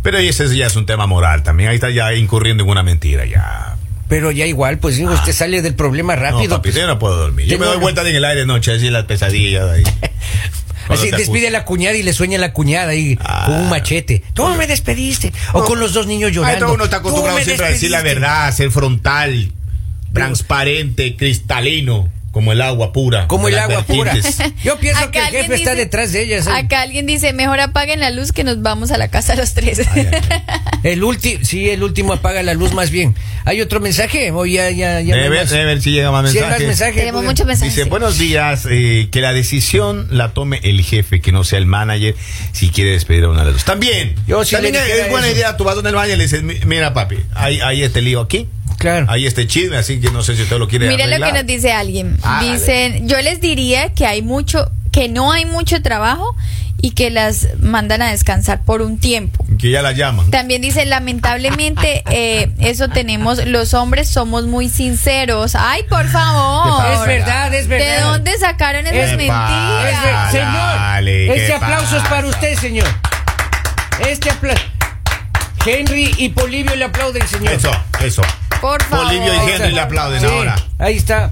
Pero 0.03 0.17
ese 0.17 0.55
ya 0.55 0.67
es 0.67 0.75
un 0.75 0.85
tema 0.85 1.07
moral 1.07 1.43
también. 1.43 1.69
Ahí 1.69 1.75
está 1.75 1.89
ya 1.89 2.13
incurriendo 2.13 2.63
en 2.63 2.69
una 2.69 2.83
mentira 2.83 3.25
ya. 3.25 3.75
Pero 4.07 4.31
ya 4.31 4.45
igual, 4.45 4.79
pues 4.79 4.97
hijo, 4.99 5.11
usted 5.13 5.33
sale 5.33 5.61
del 5.61 5.75
problema 5.75 6.15
rápido. 6.15 6.39
Ah. 6.39 6.43
no, 6.47 6.55
papi, 6.57 6.69
pues. 6.69 6.75
yo 6.81 6.87
no 6.87 6.97
puedo 6.99 7.15
dormir. 7.17 7.47
Yo 7.47 7.59
me 7.59 7.65
doy 7.65 7.77
vueltas 7.77 8.05
en 8.07 8.15
el 8.15 8.25
aire 8.25 8.45
noche, 8.45 8.73
así 8.73 8.89
las 8.89 9.05
pesadillas 9.05 9.69
ahí. 9.69 9.83
Así 10.89 11.11
despide 11.11 11.49
a 11.49 11.51
la 11.51 11.65
cuñada 11.65 11.95
y 11.95 12.01
le 12.01 12.13
sueña 12.13 12.39
a 12.39 12.41
la 12.41 12.51
cuñada 12.51 12.89
ahí 12.89 13.15
Ah. 13.21 13.43
con 13.45 13.55
un 13.57 13.69
machete. 13.69 14.23
¿Tú 14.33 14.47
me 14.55 14.65
despediste? 14.65 15.31
O 15.53 15.59
No. 15.59 15.65
con 15.65 15.79
los 15.79 15.93
dos 15.93 16.07
niños 16.07 16.29
Ay, 16.29 16.35
llorando. 16.37 16.65
todo 16.65 16.73
uno 16.73 16.83
está 16.85 16.97
"Tú 16.99 17.09
acostumbrado 17.09 17.39
siempre 17.41 17.67
a 17.67 17.69
decir 17.69 17.91
la 17.91 17.97
despediste". 17.97 18.19
verdad, 18.21 18.51
ser 18.55 18.71
frontal, 18.71 19.51
transparente, 20.13 21.15
cristalino, 21.15 22.09
como 22.31 22.51
el 22.51 22.61
agua 22.61 22.93
pura. 22.93 23.27
Como 23.27 23.47
el 23.47 23.57
agua 23.57 23.83
pura. 23.83 24.13
Yo 24.63 24.77
pienso 24.79 25.01
Acá 25.01 25.11
que 25.11 25.39
el 25.39 25.43
jefe 25.43 25.55
está 25.55 25.75
detrás 25.75 26.11
de 26.11 26.21
ellas. 26.23 26.47
¿eh? 26.47 26.51
Acá 26.53 26.81
alguien 26.81 27.05
dice, 27.05 27.33
mejor 27.33 27.59
apaguen 27.59 27.99
la 27.99 28.09
luz 28.11 28.31
que 28.31 28.43
nos 28.43 28.61
vamos 28.61 28.91
a 28.91 28.97
la 28.97 29.07
casa 29.09 29.35
los 29.35 29.53
tres. 29.53 29.81
Ay. 29.91 30.07
El 30.81 31.03
último, 31.03 31.43
sí, 31.43 31.69
el 31.69 31.83
último 31.83 32.13
apaga 32.13 32.41
la 32.41 32.53
luz 32.53 32.71
más 32.73 32.89
bien. 32.89 33.13
¿Hay 33.43 33.59
otro 33.59 33.81
mensaje? 33.81 34.31
O 34.31 34.45
ya, 34.45 34.69
ya, 34.69 35.01
ya 35.01 35.15
Debe 35.17 35.39
más? 35.41 35.49
debe 35.49 35.65
ver 35.65 35.81
si 35.81 35.91
llega 35.91 36.09
más 36.09 36.31
Sí, 36.31 36.37
hay 36.37 36.43
más 36.43 36.51
mensajes. 36.51 36.67
mensajes. 36.67 36.95
Tenemos 36.95 37.23
muchos 37.25 37.45
mensajes. 37.45 37.75
Dice, 37.75 37.89
buenos 37.89 38.17
días, 38.17 38.65
eh, 38.71 39.09
que 39.11 39.19
la 39.19 39.33
decisión 39.33 40.07
la 40.09 40.29
tome 40.33 40.61
el 40.63 40.81
jefe, 40.81 41.19
que 41.19 41.33
no 41.33 41.43
sea 41.43 41.59
el 41.59 41.65
manager, 41.65 42.15
si 42.53 42.69
quiere 42.69 42.91
despedir 42.91 43.25
a 43.25 43.29
una 43.29 43.39
de 43.39 43.45
las 43.47 43.53
dos. 43.55 43.65
También, 43.65 44.15
Yo 44.25 44.45
sí 44.45 44.51
también 44.55 44.75
es, 44.75 45.09
buena 45.09 45.27
eso. 45.27 45.35
idea, 45.35 45.57
tú 45.57 45.65
vas 45.65 45.75
donde 45.75 45.89
el 45.89 45.95
manager 45.97 46.15
y 46.15 46.17
le 46.17 46.23
dices, 46.23 46.43
"Mi- 46.43 46.59
mira 46.65 46.93
papi, 46.93 47.17
hay, 47.35 47.59
hay 47.59 47.83
este 47.83 48.01
lío 48.01 48.21
aquí, 48.21 48.47
Claro. 48.79 49.05
hay 49.09 49.27
este 49.27 49.45
chisme, 49.45 49.77
así 49.77 49.99
que 49.99 50.09
no 50.09 50.23
sé 50.23 50.35
si 50.35 50.41
usted 50.43 50.57
lo 50.57 50.67
quiere 50.67 50.87
Mira 50.87 51.05
lo 51.05 51.09
que 51.09 51.15
arreglar". 51.15 51.33
nos 51.43 51.45
dice 51.45 51.71
alguien. 51.73 52.17
Ah, 52.23 52.41
Dicen, 52.41 53.07
yo 53.07 53.21
les 53.21 53.39
diría 53.41 53.93
que 53.93 54.05
hay 54.07 54.21
mucho, 54.23 54.71
que 54.91 55.07
no 55.09 55.31
hay 55.31 55.45
mucho 55.45 55.81
trabajo 55.83 56.35
y 56.81 56.91
que 56.91 57.09
las 57.09 57.49
mandan 57.59 58.01
a 58.01 58.09
descansar 58.11 58.63
por 58.63 58.81
un 58.81 58.97
tiempo. 58.99 59.45
Que 59.59 59.69
ya 59.69 59.81
la 59.81 59.91
llaman. 59.91 60.31
También 60.31 60.61
dice, 60.61 60.85
lamentablemente, 60.85 62.03
eh, 62.09 62.51
eso 62.59 62.87
tenemos, 62.87 63.45
los 63.45 63.73
hombres 63.73 64.07
somos 64.07 64.45
muy 64.45 64.69
sinceros. 64.69 65.55
Ay, 65.55 65.83
por 65.89 66.07
favor. 66.07 66.81
¿Qué 66.85 66.93
Es 66.93 67.05
verdad, 67.05 67.53
es 67.53 67.67
verdad. 67.67 67.95
¿De 67.97 68.01
dónde 68.01 68.37
sacaron 68.39 68.87
esas 68.87 68.95
Es- 68.97 69.09
¿Qué 69.11 69.17
mentiras? 69.17 70.25
Es 70.25 70.31
señor, 70.31 70.53
Dale, 70.53 71.25
¿qué 71.27 71.35
este 71.41 71.53
aplauso 71.53 71.97
es 71.97 72.03
para 72.03 72.27
usted, 72.27 72.55
señor. 72.57 72.87
Este 74.07 74.29
aplauso. 74.31 74.63
Henry 75.77 76.13
y 76.17 76.29
Polivio 76.29 76.75
le 76.75 76.85
aplauden, 76.85 77.27
señor. 77.27 77.53
Eso, 77.53 77.71
eso. 78.01 78.21
Por 78.61 78.81
favor. 78.83 79.05
Bolivia 79.05 79.27
y 79.27 79.37
Ahí 79.37 79.37
Henry 79.45 79.53
está. 79.53 79.67
le 79.69 79.81
aplauden 79.81 80.19
Sí, 80.21 80.25
ahora. 80.27 80.55
Ahí 80.79 80.97
está. 80.97 81.31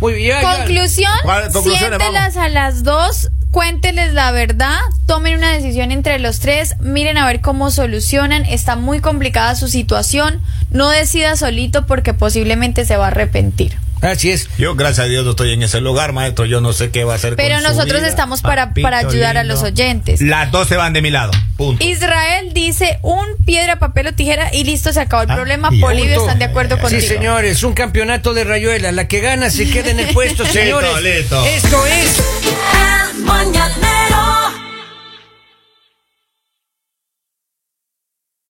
Muy 0.00 0.12
bien. 0.14 0.36
Conclusión, 0.42 1.12
¿Cuál- 1.24 1.50
conclusiones, 1.52 1.98
siéntelas 1.98 2.36
a 2.36 2.48
las 2.48 2.84
dos, 2.84 3.30
cuénteles 3.50 4.12
la 4.12 4.30
verdad, 4.30 4.78
tomen 5.06 5.36
una 5.38 5.50
decisión 5.52 5.90
entre 5.90 6.18
los 6.20 6.38
tres, 6.38 6.76
miren 6.80 7.18
a 7.18 7.26
ver 7.26 7.40
cómo 7.40 7.70
solucionan, 7.72 8.44
está 8.44 8.76
muy 8.76 9.00
complicada 9.00 9.54
su 9.56 9.66
situación, 9.66 10.40
no 10.70 10.88
decida 10.90 11.34
solito 11.34 11.86
porque 11.86 12.14
posiblemente 12.14 12.84
se 12.84 12.96
va 12.96 13.06
a 13.06 13.08
arrepentir. 13.08 13.76
Así 14.02 14.30
es. 14.30 14.48
Yo, 14.58 14.74
gracias 14.74 15.06
a 15.06 15.08
Dios, 15.08 15.24
no 15.24 15.30
estoy 15.30 15.52
en 15.52 15.62
ese 15.62 15.80
lugar, 15.80 16.12
maestro. 16.12 16.44
Yo 16.46 16.60
no 16.60 16.72
sé 16.72 16.90
qué 16.90 17.04
va 17.04 17.14
a 17.14 17.16
hacer 17.16 17.34
Pero 17.36 17.54
con 17.56 17.64
su 17.64 17.68
nosotros 17.70 18.00
vida, 18.00 18.08
estamos 18.08 18.42
para- 18.42 18.68
papito 18.68 18.84
para 18.84 18.98
ayudar 18.98 19.36
a 19.36 19.44
los 19.44 19.62
oyentes. 19.62 20.20
Las 20.20 20.50
dos 20.52 20.68
se 20.68 20.76
van 20.76 20.92
de 20.92 21.02
mi 21.02 21.10
lado. 21.10 21.32
Punto. 21.56 21.84
Israel 21.84 22.52
dice 22.54 22.98
un 23.02 23.26
piedra, 23.44 23.78
papel 23.78 24.06
o 24.08 24.12
tijera 24.14 24.54
y 24.54 24.64
listo, 24.64 24.92
se 24.92 25.00
acabó 25.00 25.22
el 25.24 25.30
Ah, 25.30 25.34
problema. 25.34 25.70
Polivio 25.80 26.20
están 26.20 26.38
de 26.38 26.44
acuerdo 26.44 26.78
contigo. 26.78 27.00
Sí, 27.00 27.06
señores, 27.08 27.62
un 27.64 27.72
campeonato 27.74 28.34
de 28.34 28.44
rayuela. 28.44 28.92
La 28.92 29.08
que 29.08 29.20
gana 29.20 29.50
se 29.50 29.68
queda 29.68 29.90
en 29.90 30.00
el 30.00 30.14
puesto, 30.14 30.42
Listo, 30.44 30.58
señores. 30.58 31.02
listo. 31.02 31.44
Esto 31.44 31.86
es 31.86 32.22
El 33.14 33.24
mañanero 33.24 34.27